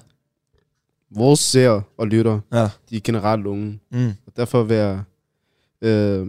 [1.15, 2.69] vores seere og lytter, ja.
[2.89, 3.79] de er generelt unge.
[3.91, 4.07] Mm.
[4.27, 5.01] Og derfor vil jeg
[5.81, 6.27] øh,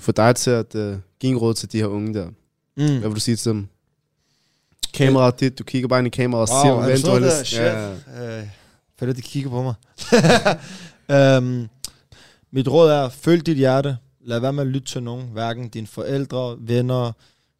[0.00, 2.28] få dig til at øh, give en råd til de her unge der.
[2.74, 3.02] Hvad Mm.
[3.02, 3.66] vil du sige til dem?
[4.94, 7.40] Kameraet dit, du kigger bare ind i kameraet og Wow, siger, er det du har
[7.40, 7.56] lyst.
[7.56, 8.38] Ja.
[8.40, 8.46] Øh,
[8.98, 9.74] føler, de kigger på mig.
[11.38, 11.68] um,
[12.52, 13.96] mit råd er, følg dit hjerte.
[14.24, 15.26] Lad være med at lytte til nogen.
[15.32, 17.12] Hverken dine forældre, venner,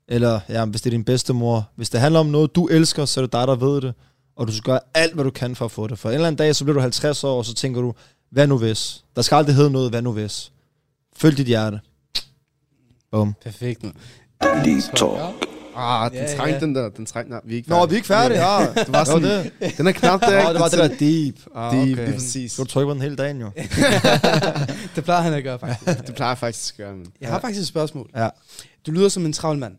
[0.08, 1.70] eller ja, hvis det er din bedstemor.
[1.76, 3.94] Hvis det handler om noget, du elsker, så er det dig, der ved det.
[4.40, 5.98] Og du skal gøre alt, hvad du kan for at få det.
[5.98, 7.94] For en eller anden dag, så bliver du 50 år, og så tænker du,
[8.30, 9.04] hvad nu hvis?
[9.16, 10.52] Der skal aldrig hedde noget, hvad nu hvis?
[11.16, 11.80] Følg dit hjerte.
[13.12, 13.34] Bum.
[13.44, 13.90] Perfekt, nu.
[15.76, 16.36] Ah, den Ja, ja.
[16.36, 16.88] trængte den der.
[16.88, 18.40] Den trængte, nej, vi er ikke Nå, vi er ikke færdige.
[18.46, 19.22] Ja, det var sådan-
[19.60, 19.78] det.
[19.78, 21.34] Den er knap der, Nå, det var det der deep.
[21.54, 22.04] Ah, Deep, okay.
[22.06, 22.52] lige præcis.
[22.52, 23.50] Så du trykke på den hele dagen, jo.
[24.96, 26.06] det plejer han at gøre, faktisk.
[26.06, 27.06] Det plejer jeg faktisk at gøre, men...
[27.20, 28.10] Jeg har faktisk et spørgsmål.
[28.16, 28.28] Ja.
[28.86, 29.74] Du lyder som en travl mand.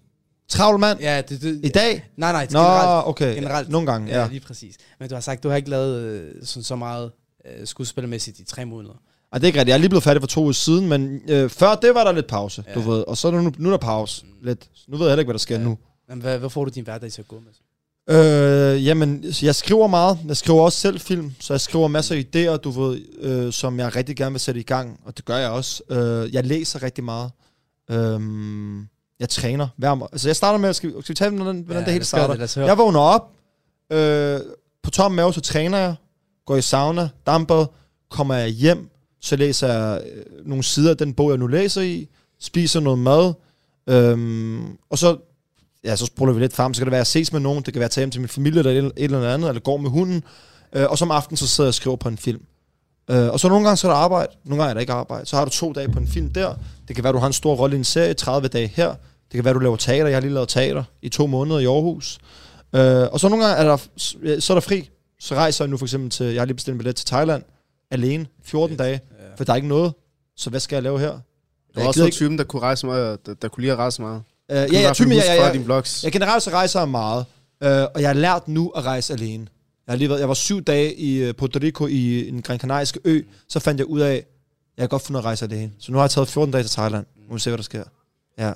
[0.52, 1.00] Travl mand.
[1.00, 2.06] Ja, det, det, I dag?
[2.18, 3.08] Nej, nej, Nå, generelt.
[3.08, 3.36] okay.
[3.36, 3.70] Generelt.
[3.70, 4.28] Nogle gange, Ja, ja.
[4.28, 4.76] lige præcis.
[5.00, 7.12] Men du har sagt, du har ikke lavet øh, sådan, så meget
[7.46, 8.94] øh, skuespillermæssigt i tre måneder.
[9.34, 9.70] Ej, det er ikke rigtigt.
[9.70, 12.12] Jeg er lige blevet færdig for to uger siden, men øh, før det var der
[12.12, 12.74] lidt pause, ja.
[12.74, 13.04] Du ved.
[13.08, 14.26] Og så er der nu, nu er der pause.
[14.42, 14.70] Lidt.
[14.88, 15.62] Nu ved jeg heller ikke, hvad der sker ja.
[15.62, 15.68] Ja.
[15.68, 15.78] nu.
[16.10, 17.52] Men hvad, hvad får du din hverdag til at gå med?
[18.10, 20.20] Øh, jamen, jeg skriver meget.
[20.28, 23.80] Jeg skriver også selv film, så jeg skriver masser af idéer, du ved, øh, som
[23.80, 25.84] jeg rigtig gerne vil sætte i gang, og det gør jeg også.
[25.90, 27.32] Øh, jeg læser rigtig meget.
[27.92, 28.20] Øh,
[29.22, 30.10] jeg træner hver morgen.
[30.12, 32.36] Altså, jeg starter med, skal vi, skal vi tale om, hvordan, hvordan det hele starter?
[32.36, 32.58] Det.
[32.58, 33.32] Jeg vågner op,
[33.92, 34.40] øh,
[34.84, 35.96] på tom mave, så træner jeg,
[36.46, 37.66] går i sauna, dampbad,
[38.10, 38.90] kommer jeg hjem,
[39.22, 42.08] så læser jeg øh, nogle sider af den bog, jeg nu læser i,
[42.40, 43.34] spiser noget mad,
[43.88, 45.18] øhm, og så,
[45.84, 47.64] ja, så spoler vi lidt frem, så kan det være, at jeg ses med nogen,
[47.64, 49.62] det kan være at tage hjem til min familie, eller et, et eller andet, eller
[49.62, 50.24] går med hunden,
[50.74, 52.42] øh, og så om aftenen, så sidder jeg og skriver på en film.
[53.10, 55.26] Øh, og så nogle gange så er der arbejde, nogle gange er der ikke arbejde.
[55.26, 56.56] Så har du to dage på en film der.
[56.88, 58.96] Det kan være, du har en stor rolle i en serie, 30 dage her.
[59.32, 60.08] Det kan være, du laver teater.
[60.08, 62.20] Jeg har lige lavet teater i to måneder i Aarhus.
[62.76, 63.78] Øh, og så nogle gange er der,
[64.40, 64.90] så er der fri.
[65.20, 67.44] Så rejser jeg nu for eksempel til, jeg har lige bestilt en billet til Thailand,
[67.92, 69.00] alene, 14 dage,
[69.38, 69.94] for der er ikke noget.
[70.38, 71.12] Så hvad skal jeg lave her?
[71.12, 71.20] Du
[71.76, 74.02] Jeg er også en typen, der kunne rejse meget, der, der kunne lide at rejse
[74.02, 74.22] meget.
[74.52, 76.04] Øh, ja, ja, typen, jeg, jeg, jeg, dine vlogs.
[76.04, 77.26] jeg generelt så rejser jeg meget,
[77.64, 79.48] øh, og jeg har lært nu at rejse alene.
[79.88, 82.60] Jeg, har lige været, jeg var syv dage i øh, Puerto Rico i en Gran
[82.60, 84.26] Canariske ø, så fandt jeg ud af, at
[84.78, 85.72] jeg kan godt finde at rejse alene.
[85.80, 87.06] Så nu har jeg taget 14 dage til Thailand.
[87.16, 87.84] Nu må vi se, hvad der sker.
[88.38, 88.54] Ja.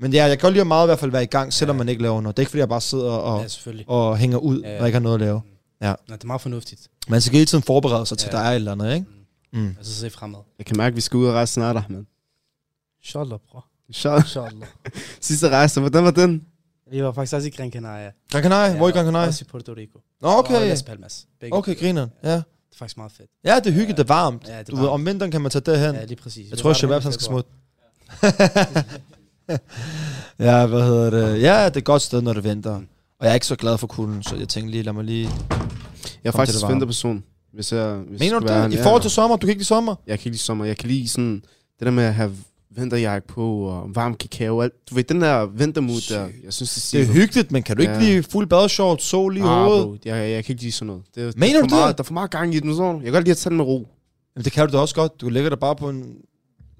[0.00, 1.78] Men ja, jeg kan godt lide meget i hvert fald være i gang, selvom Ja.
[1.78, 2.36] man ikke laver noget.
[2.36, 4.68] Det er ikke, fordi jeg bare sidder og, Ja, og hænger ud, Ja.
[4.68, 5.40] når jeg ikke har noget at lave.
[5.80, 6.88] Nej, det er meget fornuftigt.
[7.08, 8.36] Man skal hele tiden forberede sig til, Ja.
[8.38, 9.06] der er et eller andet, ikke?
[9.52, 9.74] Mm.
[9.78, 10.40] Altså se fremad.
[10.58, 12.04] Jeg kan mærke, at vi skal ud og rejse snart, Ahmed.
[13.02, 13.66] Inshallah, bror.
[13.88, 14.22] Inshallah.
[15.20, 16.44] Sidste rejse, hvordan var den?
[16.90, 18.10] Vi var faktisk også i Gran Canaria.
[18.30, 18.76] Gran Canaria?
[18.76, 19.26] Hvor i Gran Canaria?
[19.28, 19.98] Også i Puerto Rico.
[20.22, 20.68] Nå, Og okay.
[20.68, 21.26] Las Palmas.
[21.40, 21.56] Begge.
[21.56, 22.08] Okay, griner.
[22.22, 22.32] Ja.
[22.32, 23.30] Det er faktisk meget fedt.
[23.44, 24.42] Ja, det er hyggeligt, det er varmt.
[24.48, 24.92] Ja, det er Du ved, varmt.
[24.94, 25.94] om vinteren kan man tage derhen.
[25.94, 26.50] Ja, lige præcis.
[26.50, 27.50] Jeg Vi tror, at Shabab skal smutte.
[30.38, 31.42] ja, hvad hedder det?
[31.42, 32.74] Ja, det er et godt sted, når det er vinter.
[33.20, 35.30] Og jeg er ikke så glad for kulden, så jeg tænkte lige, lad mig lige...
[36.24, 37.24] Jeg er faktisk det vinterperson.
[37.52, 38.74] Hvis jeg, hvis Mener du skal være det?
[38.74, 39.36] I forhold til sommer?
[39.36, 39.94] Du kan ikke lide sommer?
[40.06, 40.64] Jeg kan ikke lide sommer.
[40.64, 41.42] Jeg kan lide sådan...
[41.78, 42.32] Det der med at have
[42.76, 44.60] vinterjakke på og varm kakao.
[44.62, 44.72] Alt.
[44.90, 47.76] Du ved, den der vintermood der, jeg synes, det Det er siger hyggeligt, men kan
[47.76, 48.00] du ikke Ja.
[48.00, 49.84] lide fuld badeshort, sol i Ah, hovedet?
[49.84, 51.02] bro, jeg, jeg kan ikke lide sådan noget.
[51.14, 51.70] Det, er- Mener der er du det?
[51.70, 52.76] Meget, der er for meget gang i den.
[52.76, 52.94] Sådan.
[52.96, 53.88] Jeg kan godt lide at tage den med ro.
[54.36, 55.20] Jamen, det kan du da også godt.
[55.20, 56.04] Du ligger der bare på en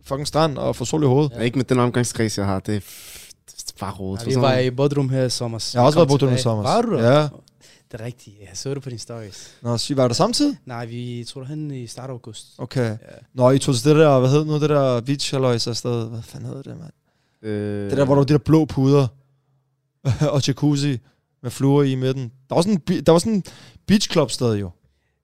[0.09, 1.33] fucking strand og får sol i hovedet.
[1.37, 1.41] Ja.
[1.43, 2.61] Ikke med den omgangskreds, jeg har.
[2.61, 4.27] Det er, f- det er bare rodet.
[4.27, 5.71] Ja, vi var i Bodrum her i sommer.
[5.75, 6.63] Jeg har også været på Bodrum i sommer.
[6.63, 6.99] Var du?
[6.99, 7.29] Ja.
[7.93, 8.37] Det er rigtigt.
[8.41, 9.55] Jeg så det på dine stories.
[9.63, 10.57] Nå, sig, var der samtidig?
[10.67, 12.47] Nej, vi tror hen i start af august.
[12.59, 12.91] Okay.
[12.91, 12.97] Ja.
[13.35, 16.09] Nå, I tog til det der, hvad hed nu, det der beach halløjs afsted.
[16.09, 16.93] Hvad fanden hedder det, mand?
[17.43, 19.07] Øh, Det der, hvor der var de der blå puder
[20.35, 20.99] og jacuzzi
[21.43, 22.33] med fluer i midten.
[22.49, 23.45] Der var sådan en, bi- der var sådan en
[23.87, 24.71] beach club sted jo.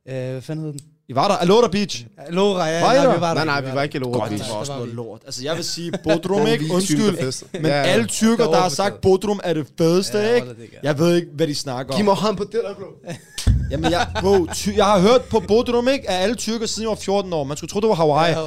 [0.08, 0.80] Øh, hvad fanden hed den?
[1.08, 1.34] I var der?
[1.34, 2.06] Aloha Beach.
[2.30, 2.80] Lora, ja.
[2.80, 3.44] Var I nej, vi var der.
[3.44, 4.44] Nej, nej, vi var ikke i Lora Godt, Beach.
[4.44, 5.20] det var også noget lort.
[5.24, 6.64] Altså, jeg vil sige Bodrum, ikke?
[6.74, 7.44] Undskyld.
[7.52, 10.46] Men alle tyrker, der har sagt Bodrum er det fedeste, Ja, ikke?
[10.72, 10.78] ja.
[10.82, 12.04] Jeg ved ikke, hvad de snakker Giv om.
[12.04, 13.12] mig hånd på det der, bro.
[13.70, 16.10] Jamen, jeg, bro, ty, jeg har hørt på Bodrum, ikke?
[16.10, 17.44] At alle tyrker siden jeg var 14 år.
[17.44, 18.32] Man skulle tro, det var Hawaii.
[18.32, 18.38] Ja.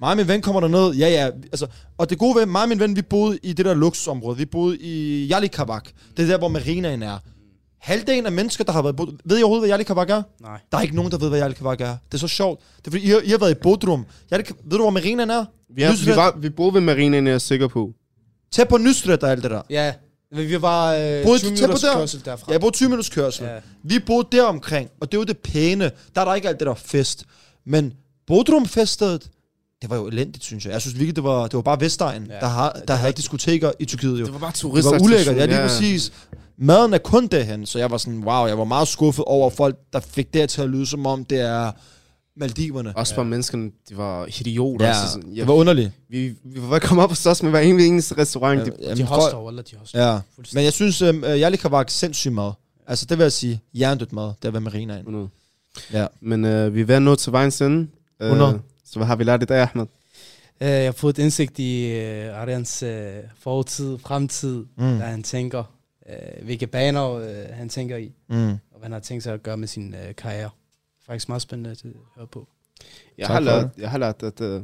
[0.00, 0.92] Mig og min ven kommer derned.
[0.94, 1.26] Ja, ja.
[1.52, 1.66] Altså,
[1.98, 4.36] og det gode ved, mig og min ven, vi boede i det der luksusområde.
[4.36, 5.84] Vi boede i Jalikabak.
[6.16, 7.18] Det er der, hvor marinaen er.
[7.84, 9.18] Halvdelen af mennesker, der har været i Bodrum...
[9.24, 10.22] Ved I overhovedet, hvad Jalikabak er?
[10.40, 10.60] Nej.
[10.72, 11.96] Der er ikke nogen, der ved, hvad Jalikabak er.
[12.06, 12.60] Det er så sjovt.
[12.78, 14.06] Det er fordi, I har, I har været i Bodrum.
[14.32, 15.44] Jalik- ved du, hvor marinaen er?
[15.74, 17.92] Vi, er, vi, var, vi boede ved marinaen, jeg er sikker på.
[18.52, 19.62] Tæt på Nysred og alt det der.
[19.70, 19.94] Ja,
[20.32, 21.94] men vi var øh, Boede 20 du tæt på minutters der?
[21.94, 22.52] kørsel derfra.
[22.52, 23.44] Jeg boede 20 minutters kørsel.
[23.46, 23.58] Ja.
[23.82, 25.90] Vi boede der omkring, og det var det pæne.
[26.14, 27.24] Der er der ikke alt det der fest.
[27.66, 27.92] Men
[28.26, 29.30] Bodrum feststedet,
[29.84, 30.72] det var jo elendigt, synes jeg.
[30.72, 32.94] Jeg synes virkelig, det var, det var bare Vestegn, Ja, der, har, det er der
[32.94, 33.22] havde rigtigt.
[33.22, 34.24] diskoteker i Tyrkiet jo.
[34.24, 34.90] Det var bare Det turister.
[34.90, 36.12] var ulækkert, ja, lige præcis.
[36.58, 39.76] Maden er kun derhen, så jeg var sådan, wow, jeg var meget skuffet over folk,
[39.92, 41.72] der fik det til at lyde, som om det er
[42.36, 42.92] Maldiverne.
[42.96, 44.86] Også bare menneskerne, de var idioter.
[44.86, 45.90] Ja, altså sådan, det var underligt.
[46.08, 48.60] vi, vi var ved at komme op og slås med hver eneste, eneste restaurant.
[48.60, 50.06] Ja, De, jamen, De hoster, eller de hoster.
[50.12, 50.18] Ja,
[50.54, 52.52] men jeg synes, øh, Jalika var sindssygt mad.
[52.86, 54.98] Altså, det vil jeg sige, jerndødt mad, der var marinaen.
[54.98, 55.28] 100.
[55.92, 56.06] Ja.
[56.20, 57.86] Men øh, vi er ved at nå til vejens ende.
[58.22, 58.60] Øh, 100.
[58.94, 59.86] Så hvad har vi lært i dag, Ahmed?
[60.60, 64.96] Øh, jeg har fået et indsigt i øh, Arians øh, fortid, fremtid, Mm.
[64.96, 65.64] hvad han tænker,
[66.08, 68.48] øh, hvilke baner øh, han tænker i, Mm.
[68.50, 70.50] og hvad han har tænkt sig at gøre med sin øh, karriere.
[71.06, 71.82] Faktisk meget spændende at
[72.16, 72.48] høre på.
[73.18, 74.62] Jeg Tak har, lært, jeg har lært, at øh,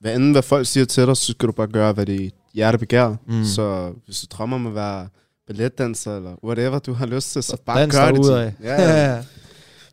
[0.00, 2.78] hvad end hvad folk siger til dig, så skal du bare gøre, hvad dit hjerte
[2.78, 3.16] begærer.
[3.26, 3.44] Mm.
[3.44, 5.08] Så hvis du drømmer om at være
[5.46, 8.24] balletdanser, eller whatever du har lyst til, så bare Dans gør det.
[8.24, 8.66] Til.
[8.66, 8.82] Ja,
[9.12, 9.24] ja.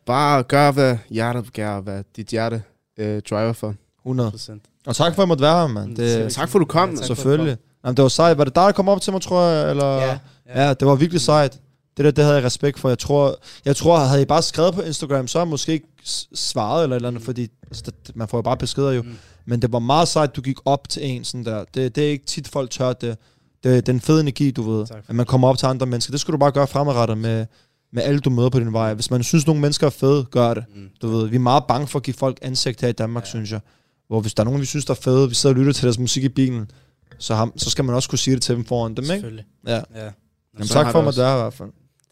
[0.06, 2.62] Bare gør, hvad hjertet begærer, hvad dit hjerte
[2.98, 3.74] øh, driver for.
[4.06, 4.32] 100.
[4.34, 4.82] 100%.
[4.86, 5.88] Og tak for, at jeg måtte være her, mand.
[5.88, 6.90] Mm, Det, Tak for, du kom.
[6.90, 6.96] Ja.
[7.00, 7.56] Ja, selvfølgelig.
[7.84, 8.38] Jamen, det var sejt.
[8.38, 9.70] Var det dig, der kom op til mig, tror jeg?
[9.70, 9.86] Eller?
[9.96, 10.18] Ja,
[10.54, 11.60] Ja, det var virkelig sejt.
[11.96, 12.88] Det der, det havde jeg respekt for.
[12.88, 15.86] Jeg tror, jeg tror havde I bare skrevet på Instagram, så havde jeg måske ikke
[16.34, 17.24] svaret eller et eller andet, Mm.
[17.24, 19.02] fordi altså, det, man får jo bare beskeder jo.
[19.02, 19.16] Mm.
[19.46, 21.64] Men det var meget sejt, du gik op til en sådan der.
[21.74, 23.16] Det, det er ikke tit, folk tør det.
[23.64, 24.86] Det er den fede energi, du ved.
[24.86, 26.10] For At man kommer op til andre mennesker.
[26.10, 27.46] Det skal du bare gøre fremadrettet med,
[27.94, 28.94] med alle, du møder på din vej.
[28.94, 30.64] Hvis man synes, nogle mennesker er fede, gør det.
[30.76, 30.88] Mm.
[31.02, 33.28] Du ved, vi er meget bange for at give folk ansigt her i Danmark, ja.
[33.28, 33.60] Synes jeg.
[34.08, 35.84] Hvor hvis der er nogen, vi synes, der er fede, vi sidder og lytter til
[35.84, 36.70] deres musik i bilen,
[37.18, 39.14] så, ham, så skal man også kunne sige det til dem foran dem, ikke?
[39.14, 39.44] Selvfølgelig.
[39.66, 39.74] Ja.
[39.74, 40.10] Ja.
[40.54, 41.68] Jamen, Så tak for mig der i hvert fald.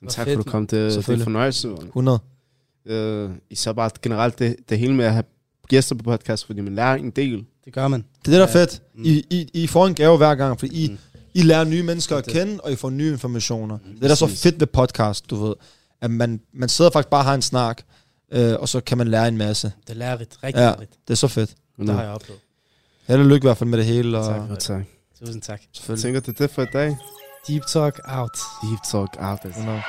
[0.08, 0.62] Tak fedt, for, du kom.
[0.66, 1.24] Det, det er Selvfølgelig.
[1.24, 1.68] fornøjelse.
[1.68, 1.76] man.
[1.86, 2.18] 100.
[2.86, 5.24] Øh, især bare generelt det, det hele med at have
[5.68, 7.44] gæster på podcast, fordi man lærer en del.
[7.64, 8.00] Det gør man.
[8.24, 8.64] Det er det, der er Ja.
[8.64, 8.82] fedt.
[9.04, 10.98] I, I, I får en gave hver gang, fordi I, Mm.
[11.34, 13.78] I lærer nye mennesker at kende, og I får nye informationer.
[13.94, 15.54] Det er der så fedt ved podcast, du ved.
[16.00, 17.82] At man, man sidder faktisk bare og har en snak,
[18.32, 19.72] øh, og så kan man lære en masse.
[19.86, 20.38] Det er lærerigt.
[20.42, 20.64] Rigtig Ja.
[20.66, 20.92] lærerigt.
[21.08, 21.54] Det er så fedt.
[21.78, 22.40] Det har jeg oplevet.
[23.08, 24.50] Held og lykke i hvert fald med det hele, og Tak.
[24.50, 24.82] Jo, tak.
[25.20, 25.60] Tusind tak.
[25.88, 26.96] Jeg tænker, det er det for i dag.
[27.48, 28.38] Deep Talk out.
[28.62, 29.38] Deep Talk out.
[29.44, 29.60] Altså.
[29.60, 29.82] 100.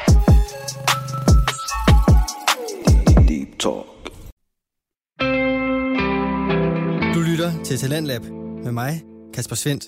[3.27, 3.85] Deep Talk.
[7.15, 8.21] Du lytter til Talentlab
[8.63, 9.01] med mig,
[9.33, 9.83] Kasper Svendt.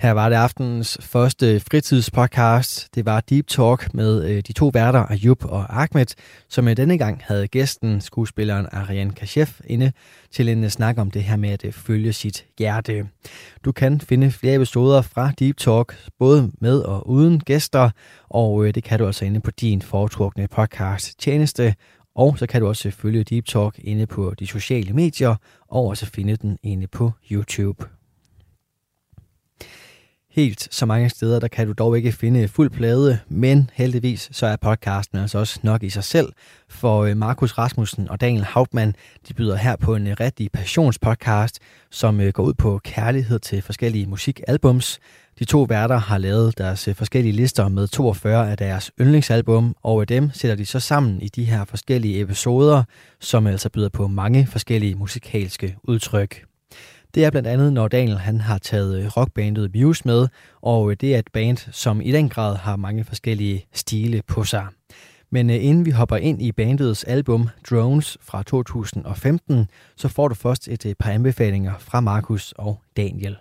[0.00, 2.94] Her var det aftenens første fritidspodcast.
[2.94, 6.06] Det var Deep Talk med øh, de to værter, Ayub og Ahmed,
[6.48, 9.92] som i denne gang havde gæsten, skuespilleren Ariane Kashef, inde
[10.30, 13.08] til en øh, snak om det her med at følge sit hjerte.
[13.64, 17.90] Du kan finde flere episoder fra Deep Talk, både med og uden gæster,
[18.28, 21.74] og det kan du altså inde på din foretrukne podcast tjeneste.
[22.14, 25.36] Og så kan du også følge Deep Talk inde på de sociale medier,
[25.68, 27.99] og også finde den inde på YouTube.
[30.32, 34.46] Helt så mange steder, der kan du dog ikke finde fuld plade, men heldigvis så
[34.46, 36.32] er podcasten altså også nok i sig selv,
[36.68, 38.94] for øh, Markus Rasmussen og Daniel Hauptmann,
[39.28, 41.58] de byder her på en øh, rigtig passionspodcast,
[41.90, 44.98] som øh, går ud på kærlighed til forskellige musikalbums.
[45.38, 50.30] De to værter har lavet deres forskellige lister med 42 af deres yndlingsalbum, og dem
[50.34, 52.82] sætter de så sammen i de her forskellige episoder,
[53.20, 56.49] som altså byder på mange forskellige musikalske udtryk.
[57.14, 60.28] Det er blandt andet, når Daniel han har taget øh, rockbandet Muse med,
[60.62, 64.44] og øh, det er et band, som i den grad har mange forskellige stile på
[64.44, 64.66] sig.
[65.30, 70.34] Men øh, inden vi hopper ind i bandets album Drones fra 2015, så får du
[70.34, 73.36] først et par anbefalinger fra Markus og Daniel.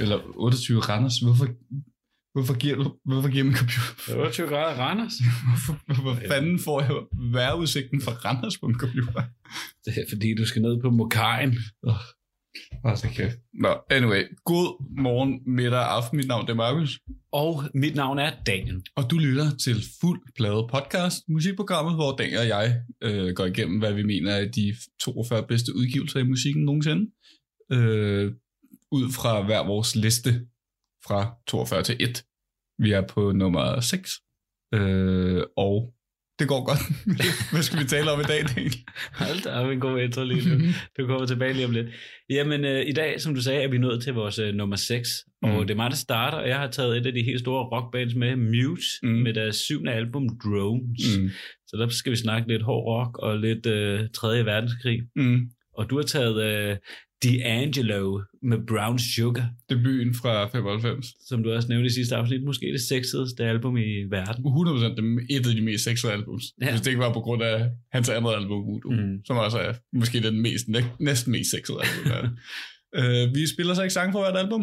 [0.00, 1.18] Eller 28 Randers.
[1.18, 1.46] Hvorfor,
[2.34, 4.16] hvorfor giver du hvorfor giver min computer?
[4.16, 5.12] 28 grader Randers.
[5.48, 6.90] Hvorfor, hvor fanden får jeg
[7.32, 9.22] vejrudsigten fra Randers på min computer?
[9.84, 11.58] Det er fordi, du skal ned på Mokajen.
[12.84, 13.36] Hold da kæft.
[13.54, 14.22] Nå, anyway.
[14.44, 16.16] God morgen, middag og aften.
[16.16, 17.00] Mit navn er Markus.
[17.32, 18.82] Og mit navn er Daniel.
[18.96, 23.78] Og du lytter til Fuld Plade Podcast, musikprogrammet, hvor Daniel og jeg øh, går igennem,
[23.78, 27.10] hvad vi mener er de 42 bedste udgivelser i musikken nogensinde.
[27.72, 28.32] Øh,
[28.92, 30.46] ud fra hver vores liste
[31.06, 32.24] fra 42 til 1.
[32.78, 34.10] Vi er på nummer 6.
[34.74, 35.94] Øh, og
[36.38, 36.78] det går godt.
[37.52, 38.74] Hvad skal vi tale om i dag, Daniel?
[39.12, 40.64] Hold da op, en god intro lige nu.
[40.98, 41.86] Du kommer tilbage lige om lidt.
[42.30, 45.08] Jamen, øh, i dag, som du sagde, er vi nået til vores øh, nummer 6.
[45.42, 45.60] Og Mm.
[45.66, 48.14] det er mig, der starter, og jeg har taget et af de helt store rockbands
[48.14, 49.08] med, Muse, Mm.
[49.08, 51.18] med deres syvende album, Drones.
[51.18, 51.30] Mm.
[51.66, 54.44] Så der skal vi snakke lidt hård rock og lidt øh, 3.
[54.44, 55.00] verdenskrig.
[55.16, 55.40] Mm.
[55.78, 56.76] Og du har taget øh,
[57.24, 58.02] D'Angelo
[58.42, 61.06] med Brown Sugar, Debuten fra 95.
[61.28, 62.44] som du også nævnte i sidste afsnit.
[62.44, 64.44] Måske det sexede album i verden.
[64.44, 66.44] 100% det et af de mest seksuelle albums.
[66.60, 66.70] Ja.
[66.70, 69.24] Hvis det ikke var på grund af hans andet album, Voodoo, mm.
[69.24, 72.36] som også er måske den mest, næ- næsten mest sexede album.
[72.98, 74.60] Uh, vi spiller så ikke sang fra hvert album,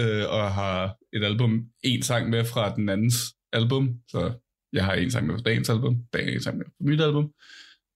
[0.00, 4.32] uh, og har et album, en sang med fra den andens album, så
[4.72, 7.24] jeg har en sang med fra dagens album, dagen en sang med fra mit album.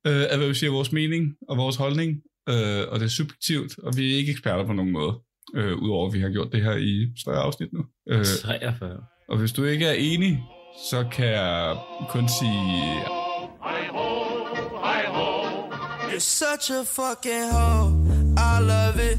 [0.09, 2.23] Uh, at hvad vi siger, vores mening og vores holdning,
[2.55, 5.13] uh, og det er subjektivt, og vi er ikke eksperter på nogen måde,
[5.59, 7.85] uh, udover at vi har gjort det her i større afsnit nu.
[8.13, 8.97] Uh, 43.
[9.29, 10.43] og hvis du ikke er enig,
[10.91, 11.77] så kan jeg
[12.09, 13.21] kun sige...
[16.11, 17.89] You're such a fucking hoe.
[18.37, 19.19] I love it.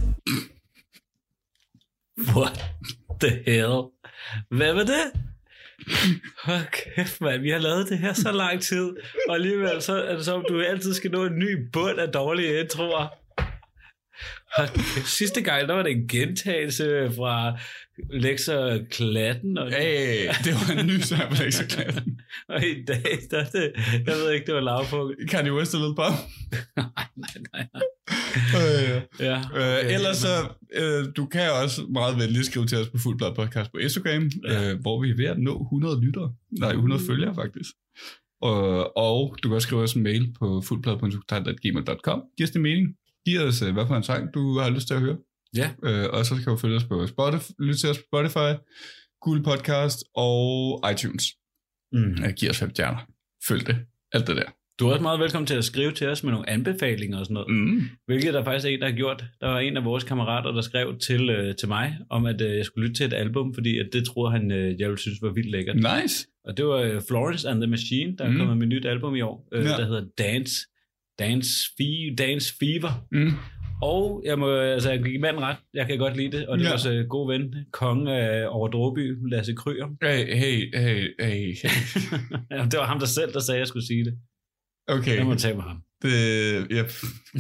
[2.36, 2.63] What
[3.21, 3.91] the hell?
[4.49, 5.11] Hvad var det?
[6.43, 7.41] Hold kæft, mand.
[7.41, 8.89] Vi har lavet det her så lang tid,
[9.29, 12.59] og alligevel så er det som, du altid skal nå en ny bund af dårlige
[12.59, 13.07] introer.
[14.57, 15.07] Kæft.
[15.07, 17.59] Sidste gang, der var det en gentagelse fra
[18.13, 22.19] Lekser Klatten, og, Hey, det var en ny sang på Lexaklassen.
[22.49, 23.72] og i dag, der er det,
[24.07, 25.30] jeg ved ikke, det var lavpunkt.
[25.30, 26.03] Kanye West er lidt på.
[26.78, 27.82] nej, nej, nej.
[28.57, 30.28] Øh, Ja, øh, ellers så,
[30.76, 34.72] øh, du kan også meget venligt skrive til os på Fuldblad Podcast på Instagram, Ja.
[34.72, 36.34] øh, hvor vi er ved at nå 100 lyttere.
[36.59, 37.69] Nej, 100 følgere faktisk.
[38.41, 42.22] Og, og du kan også skrive os en mail på fuldblad.gmail.com.
[42.38, 42.88] Giv os din mening.
[43.26, 45.17] Giv os, øh, hvad for en sang, du har lyst til at høre.
[45.55, 45.69] Ja.
[45.84, 48.51] Øh, og så kan du følge os på Spotify, lytte til os på Spotify,
[49.22, 51.24] Google Podcast og iTunes.
[51.93, 52.24] Mm.
[52.26, 52.99] Øh, giv os fem stjerner.
[53.47, 53.78] Følg det.
[54.11, 54.43] Alt det der.
[54.80, 57.34] Du er også meget velkommen til at skrive til os med nogle anbefalinger og sådan
[57.34, 57.49] noget.
[57.51, 57.82] Mm.
[58.05, 59.26] Hvilket der faktisk er en, der har gjort.
[59.41, 62.57] Der var en af vores kammerater, der skrev til, øh, til mig, om at øh,
[62.57, 65.17] jeg skulle lytte til et album, fordi at det tror han, øh, jeg ville synes
[65.22, 65.76] var vildt lækkert.
[65.76, 66.28] Nice.
[66.45, 68.38] Og det var øh, Florence and the Machine, der er Mm.
[68.38, 69.69] kommet med et nyt album i år, øh, Ja.
[69.69, 70.55] der hedder Dance,
[71.26, 72.91] Dance, Fe- Dance Fever.
[73.11, 73.32] Mm.
[73.84, 75.57] Og jeg må altså, jeg gik manden ret.
[75.74, 76.47] Jeg kan godt lide det.
[76.47, 76.74] Og det er Ja.
[76.74, 79.88] vores øh, gode ven, konge af over Dråby, Lasse Kryer.
[80.07, 81.80] Hey, hey, hey, hey, hey.
[82.51, 84.13] ja, det var ham der selv, der sagde, at jeg skulle sige det.
[84.88, 85.78] Okay, Jeg må tage med ham.
[86.02, 86.12] Det,
[86.70, 86.86] jeg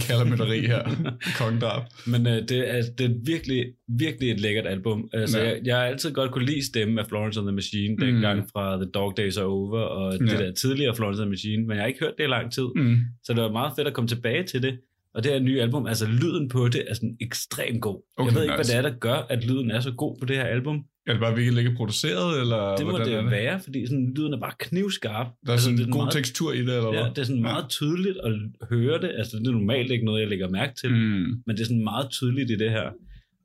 [0.07, 1.11] kalder mytteri her.
[1.37, 1.83] Kongedrab.
[2.07, 3.65] Men øh, det, er, det er virkelig,
[3.99, 5.09] virkelig et lækkert album.
[5.13, 5.47] Altså, Ja.
[5.47, 7.99] jeg, jeg har altid godt kunne lide stemmen af Florence and the Machine, mm.
[8.05, 10.25] dengang fra The Dog Days Are Over, og ja.
[10.25, 12.51] det der tidligere Florence and the Machine, men jeg har ikke hørt det i lang
[12.53, 12.67] tid.
[12.75, 12.97] Mm.
[13.23, 14.79] Så det var meget fedt at komme tilbage til det.
[15.13, 18.01] Og det her nye album, altså lyden på det er sådan ekstremt god.
[18.17, 18.73] Okay, jeg ved ikke, nice.
[18.73, 20.83] hvad det er, der gør, at lyden er så god på det her album.
[21.07, 24.33] Er det bare virkelig ikke produceret, eller Det må er det være, fordi sådan, lyden
[24.33, 25.27] er bare knivskarp.
[25.47, 27.09] Der er sådan det en god meget, tekstur i det, eller Ja, hvad?
[27.15, 28.31] det er sådan meget tydeligt at
[28.69, 29.11] høre det.
[29.17, 30.89] Altså, det er normalt ikke noget, jeg lægger mærke til.
[30.91, 30.97] Mm.
[31.45, 32.83] men det er sådan meget tydeligt i det her.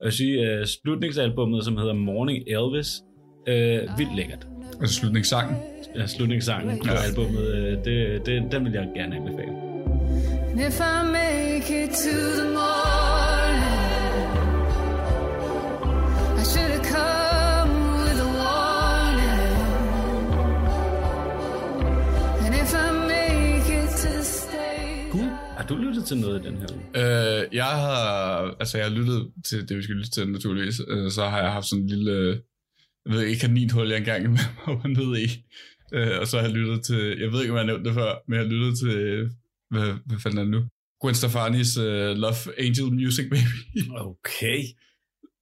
[0.01, 2.89] Og jeg siger, uh, slutningsalbummet, som hedder Morning Elvis,
[3.49, 4.47] uh, vildt lækkert.
[4.81, 5.57] Altså slutningssangen.
[5.97, 6.99] Ja, slutningssangen på Ja.
[7.09, 9.53] albummet, uh, det, det, den vil jeg gerne anbefale.
[10.69, 13.06] If I make it to the morning,
[25.67, 26.85] Har du lyttet til noget i den her uge?
[26.95, 27.97] Øh, jeg har,
[28.61, 30.81] altså jeg har lyttet til det, vi skal lytte til, naturligvis.
[30.89, 32.41] Øh, så har jeg haft sådan en lille,
[33.07, 35.29] jeg ved ikke, kaninhul, jeg engang var ned i.
[35.93, 37.95] Øh, og så har jeg lyttet til, jeg ved ikke, om jeg har nævnt det
[37.95, 38.95] før, men jeg har lyttet til,
[39.71, 40.63] hvad, hvad fanden er det nu?
[41.03, 43.57] Gwen Stefani's uh, Love Angel Music Baby.
[44.11, 44.61] Okay.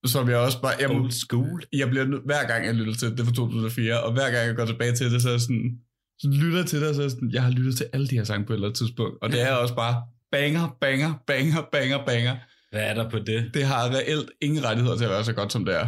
[0.07, 0.75] Som jeg også bare...
[0.81, 1.62] Jeg, Old school.
[1.72, 4.47] Jeg bliver hver gang jeg lytter til det, det er fra 2004, og hver gang
[4.47, 5.79] jeg går tilbage til det, så er jeg sådan,
[6.18, 8.16] så lytter til det, og så er jeg sådan, jeg har lyttet til alle de
[8.16, 9.95] her sange på et eller andet tidspunkt, og det er også bare
[10.35, 12.37] banger, banger, banger, banger, banger.
[12.72, 13.51] Hvad er der på det?
[13.55, 15.87] Det har reelt ingen rettigheder til at være så godt, som det er.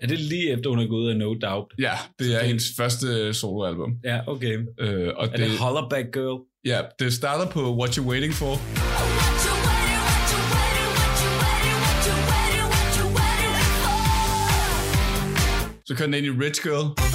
[0.00, 1.66] Er det lige efter, hun er gået ud af No Doubt?
[1.78, 3.90] Ja, det er det- hendes første soloalbum.
[4.04, 4.58] Ja, okay.
[4.80, 6.40] Øh, og Er det, det Hollerback Girl?
[6.64, 8.54] ja, det starter på What You Waiting For.
[15.86, 17.13] Så kører den ind i Rich Girl.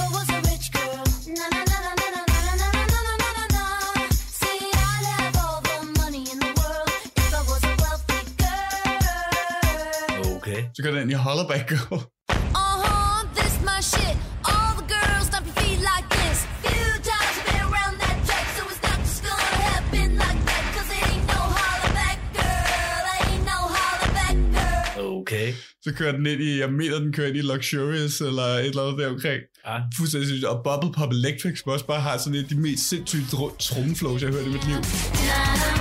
[10.74, 12.00] Så kører den ind i Hollerback Girl.
[12.64, 14.16] Uh-huh, this my shit.
[14.52, 16.36] All the girls stomp your feet like this.
[16.66, 20.64] Few times been around that track, so it's not just gonna happen like that.
[20.74, 23.04] Cause it ain't no holler back girl.
[23.18, 25.06] Ain't no holler back girl.
[25.20, 25.48] Okay.
[25.84, 28.82] Så kører den ind i, jeg mener, den kører ind i Luxurious, eller et eller
[28.82, 29.40] andet der omkring.
[29.64, 29.80] Ah.
[29.96, 30.44] Fuldstændig sygt.
[30.44, 33.56] Og Bubble Pop Electric, som også bare har sådan et af de mest sindssyge tr-
[34.20, 34.76] jeg har hørt i mit liv.
[34.76, 35.79] Tonight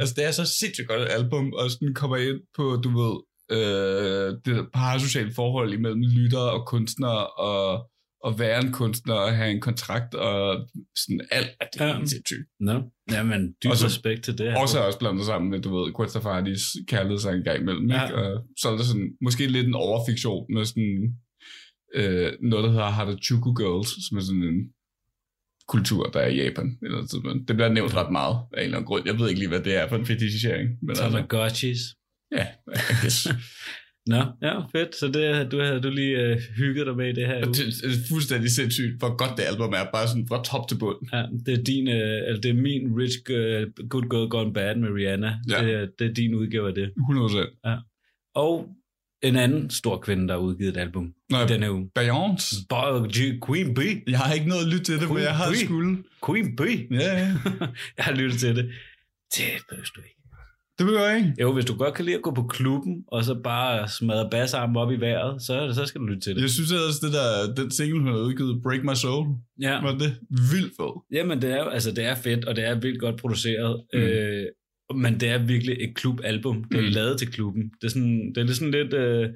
[0.00, 3.14] Altså, det er så sindssygt godt et album, og sådan kommer ind på, du ved,
[3.56, 7.90] øh, det parasociale forhold imellem lyttere og kunstnere, og,
[8.24, 12.04] og være en kunstner, og have en kontrakt, og sådan alt, at det er Ja.
[12.06, 12.46] sindssygt.
[12.60, 12.80] no.
[13.12, 14.58] Jamen, dyb Og så- respekt til det her.
[14.60, 18.04] Også også blandet sammen med, du ved, Gwen Stefani's kærlighedssang en gang imellem, Ja.
[18.04, 18.14] ikke?
[18.16, 21.16] Og så er der sådan, måske lidt en overfiktion med sådan,
[21.94, 24.58] øh, noget, der hedder Harajuku Girls, som er sådan en
[25.68, 26.78] kultur, der er i Japan.
[26.82, 27.42] Eller.
[27.48, 29.02] Det bliver nævnt ret meget af en eller anden grund.
[29.06, 30.68] Jeg ved ikke lige, hvad det er for en fetishisering.
[30.82, 31.78] Men altså, Tamagotchis.
[32.32, 33.28] ja, I guess.
[34.06, 34.94] Nå, ja, fedt.
[34.96, 37.54] Så det, du havde du lige øh, hygget dig med i det her uge.
[37.54, 40.78] det det er fuldstændig sindssygt, hvor godt det album er, bare sådan fra top til
[40.78, 40.98] bund.
[41.12, 44.76] Ja, det er din, øh, eller det er min Rich Girl, Good Girl Gone Bad
[44.76, 45.38] med Rihanna.
[45.50, 45.64] Ja.
[45.64, 46.92] Det, er, det er din udgave af det.
[47.64, 48.32] 100%.
[48.34, 48.68] Og
[49.24, 51.90] en anden stor kvinde, der har udgivet et album Nå, i denne uge.
[51.98, 52.66] Beyoncé.
[53.16, 54.02] G- Queen Bee.
[54.06, 55.64] Jeg har ikke nået at lytte til det, men Queen jeg har Bee.
[55.64, 56.02] skulle.
[56.26, 56.86] Queen Bee.
[56.90, 57.28] Ja, ja.
[57.98, 58.64] jeg har lyttet til det.
[59.36, 60.10] Det behøver du ikke.
[60.78, 61.34] Det vil jeg ikke.
[61.40, 64.76] Jo, hvis du godt kan lide at gå på klubben, og så bare smadre bassarmen
[64.76, 66.42] op i vejret, så, så skal du lytte til det.
[66.42, 69.26] Jeg synes ellers, det der, den single, hun har udgivet, Break My Soul,
[69.60, 69.80] Ja.
[69.82, 70.16] var det
[70.52, 71.02] vildt fed.
[71.12, 73.82] Jamen, det er, altså, det er fedt, og det er vildt godt produceret.
[73.92, 73.98] Mm.
[74.00, 74.46] Øh,
[74.94, 76.64] men det er virkelig et klubalbum.
[76.64, 76.86] Det er Mm.
[76.88, 76.92] mm.
[76.94, 77.62] lavet til klubben.
[77.80, 78.94] Det er sådan, det er lidt sådan lidt...
[78.94, 79.28] Øh,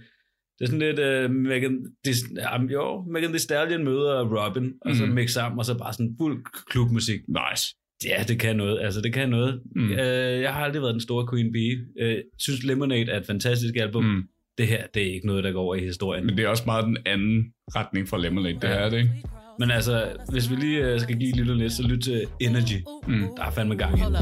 [0.58, 0.98] det er sådan lidt
[1.30, 2.14] uh, Megan, Thee,
[2.52, 5.12] jamen, jo, Megan Thee Stallion møder Robin, og så Mm.
[5.12, 7.20] mix sammen, og så bare sådan fuld klubmusik.
[7.28, 7.64] Nice.
[8.04, 8.80] Ja, det kan noget.
[8.80, 9.60] Altså, det kan noget.
[9.76, 9.82] Mm.
[9.82, 9.90] Mm.
[9.92, 11.78] Øh, jeg har aldrig været den store Queen Bee.
[12.00, 14.04] Øh, synes Lemonade er et fantastisk album.
[14.04, 14.10] Mm.
[14.10, 14.22] Mm.
[14.58, 16.26] Det her, det er ikke noget, der går over i historien.
[16.26, 17.44] Men det er også meget den anden
[17.76, 18.68] retning fra Lemonade, det Ja.
[18.68, 19.10] her er det, ikke?
[19.58, 22.78] Men altså, hvis vi lige skal give lytterne lidt, så lyt til Energy.
[23.08, 23.20] Mm.
[23.36, 24.16] Der er fandme gang i den.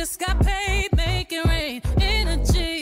[0.00, 1.80] Just got paid, make it rain.
[2.20, 2.74] Energy.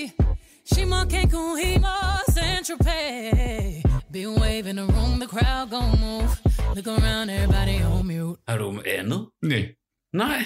[0.71, 3.83] She more Cancun, he more Central Pay.
[4.13, 6.31] Big wave in the room, the crowd gon' move.
[6.77, 8.41] Look around, everybody on mute.
[8.49, 9.29] Har du andet?
[9.43, 9.75] Nej.
[10.13, 10.45] Nej.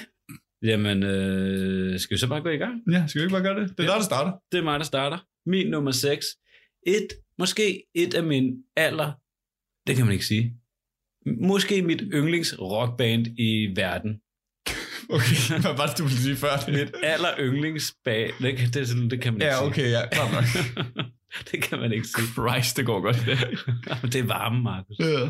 [0.62, 2.74] Jamen, øh, skal vi så bare gå i gang?
[2.92, 3.68] Ja, skal vi ikke bare gøre det?
[3.70, 3.90] Det er Ja.
[3.90, 4.32] der, der starter.
[4.52, 5.18] Det er mig, der starter.
[5.46, 6.26] Min nummer 6.
[6.86, 7.08] Et,
[7.38, 9.12] måske et af mine aller,
[9.86, 10.56] det kan man ikke sige,
[11.42, 14.20] måske mit yndlings rockband i verden.
[15.10, 16.74] Okay, hvad var det, du ville sige før det?
[16.74, 19.66] Mit aller yndlingsband, det, kan- det, er sådan- det kan man ikke Ja, sige.
[19.66, 20.44] okay, ja, klart nok.
[21.50, 22.26] det kan man ikke sige.
[22.26, 23.38] Christ, det går godt i det.
[24.12, 24.96] det er varme, Markus.
[25.00, 25.28] Ja.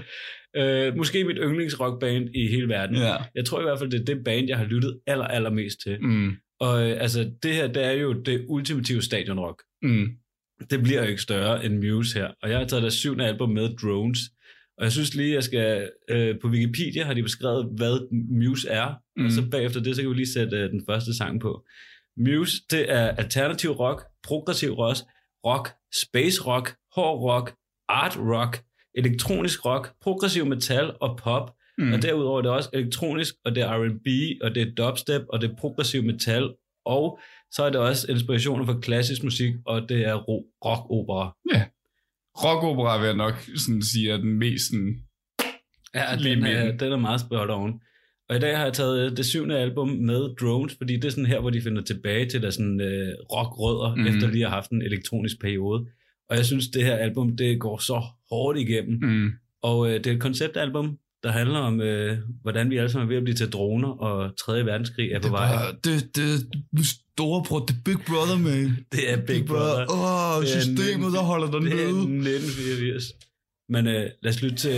[0.88, 2.96] Øh, måske mit yndlingsrockband i hele verden.
[2.96, 3.16] ja.
[3.34, 5.98] Jeg tror i hvert fald, det er det band, jeg har lyttet aller, allermest til.
[6.00, 6.32] Mm.
[6.60, 9.62] Og øh, altså, det her, det er jo det ultimative stadionrock.
[9.82, 10.06] Mm.
[10.70, 12.28] Det bliver jo ikke større end Muse her.
[12.42, 14.18] Og jeg har taget deres syvende album med, Drones.
[14.78, 15.90] Og jeg synes lige, jeg skal...
[16.10, 18.88] Øh, på Wikipedia har de beskrevet, hvad Muse er.
[18.88, 19.22] Mm.
[19.22, 19.26] Mm.
[19.26, 21.64] Og så bagefter det, så kan vi lige sætte øh, den første sang på.
[22.16, 24.96] Muse, det er alternativ rock, progressiv rock,
[25.46, 25.68] rock,
[26.04, 27.54] space rock, hård rock,
[27.88, 28.62] art rock,
[28.94, 31.52] elektronisk rock, progressiv metal og pop.
[31.78, 31.84] Mm.
[31.84, 31.92] Mm.
[31.92, 34.06] Og derudover er det også elektronisk, og det er R&B,
[34.44, 36.50] og det er dubstep, og det er progressiv metal,
[36.86, 37.18] og
[37.50, 41.36] så er det også inspirationer fra klassisk musik, og det er ro- rock-opera.
[42.44, 45.06] Rockopera vil jeg nok sådan sige er den mest sådan,
[45.94, 47.80] Ja, Lige den er, den er meget spot on.
[48.28, 51.10] Og i dag har jeg taget øh, det syvende album med Drones, fordi det er
[51.10, 54.06] sådan her, hvor de finder tilbage til der sådan øh, rockrødder, mm.
[54.06, 55.86] efter lige at have haft en elektronisk periode.
[56.30, 58.98] Og jeg synes, det her album, det går så hårdt igennem.
[59.02, 59.30] Mm.
[59.62, 63.08] Og øh, det er et konceptalbum, der handler om, øh, hvordan vi alle sammen er
[63.08, 64.66] ved at blive til droner, og 3.
[64.66, 65.72] verdenskrig er på vej.
[65.84, 66.48] det, det
[67.18, 68.76] store bror, det er Big Brother, man.
[68.92, 69.86] Det er Big Brother.
[69.90, 71.88] Åh, Det er systemet, der holder dig Det er nede.
[71.88, 73.04] 1984.
[73.68, 74.76] Men øh, lad os lytte til...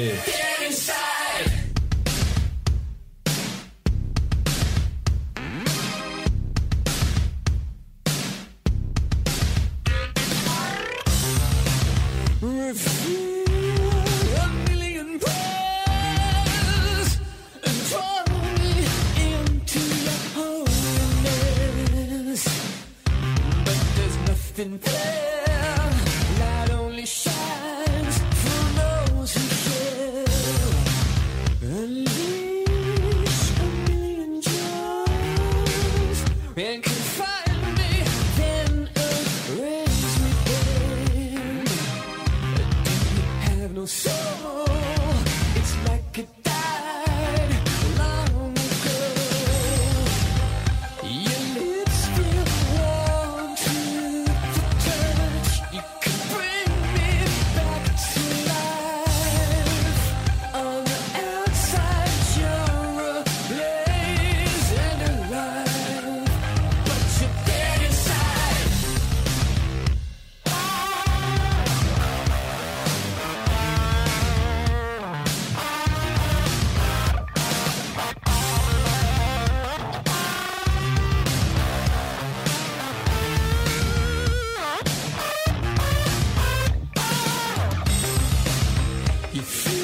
[89.35, 89.78] Your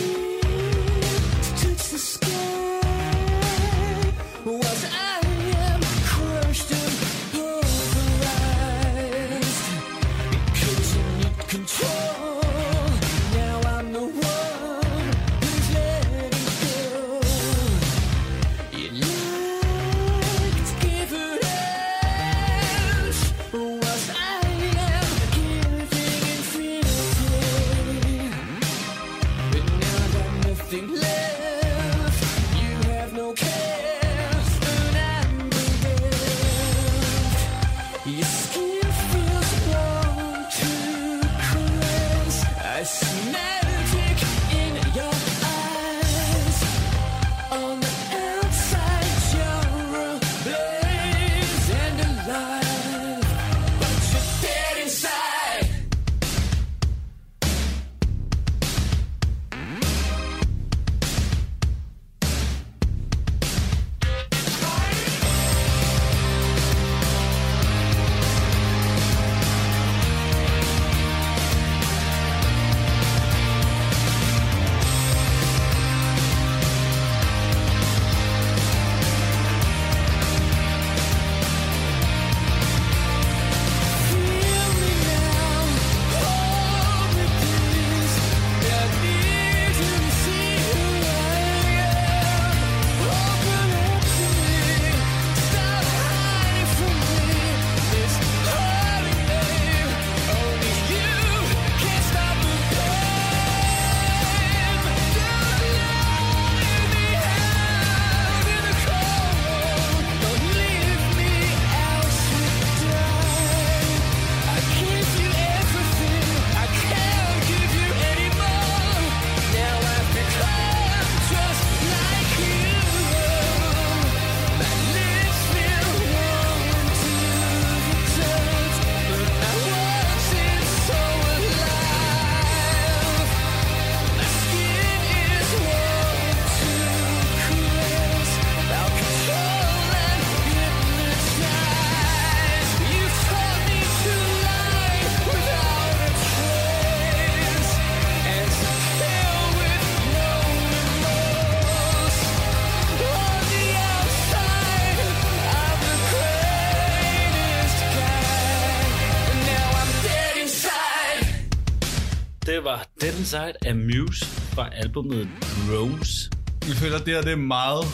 [163.04, 165.28] Dead Inside af Muse fra albumet
[165.68, 166.30] Drones.
[166.68, 167.84] Jeg føler, at det her det er meget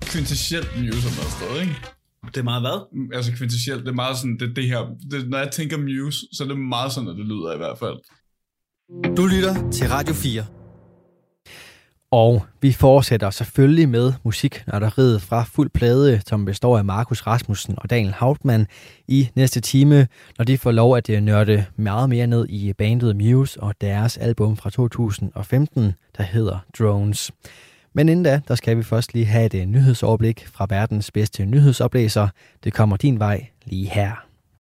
[0.00, 1.76] kvintessielt Muse om sted, ikke?
[2.26, 3.08] Det er meget hvad?
[3.16, 4.80] Altså kvintessielt, det er meget sådan, det, det her,
[5.10, 7.78] det, når jeg tænker Muse, så er det meget sådan, at det lyder i hvert
[7.78, 7.96] fald.
[9.16, 10.63] Du lytter til Radio 4.
[12.14, 17.90] Og vi fortsætter selvfølgelig med musiknørderiet fra fuld plade, som består af Markus Rasmussen og
[17.90, 18.66] Daniel Hauptmann
[19.08, 20.06] i næste time,
[20.38, 24.16] når de får lov at øh, nørde meget mere ned i bandet Muse og deres
[24.16, 27.30] album fra 2015, der hedder Drones.
[27.92, 31.46] Men inden da, der skal vi først lige have et øh, nyhedsoverblik fra verdens bedste
[31.46, 32.28] nyhedsoplæser.
[32.64, 34.33] Det kommer din vej lige her.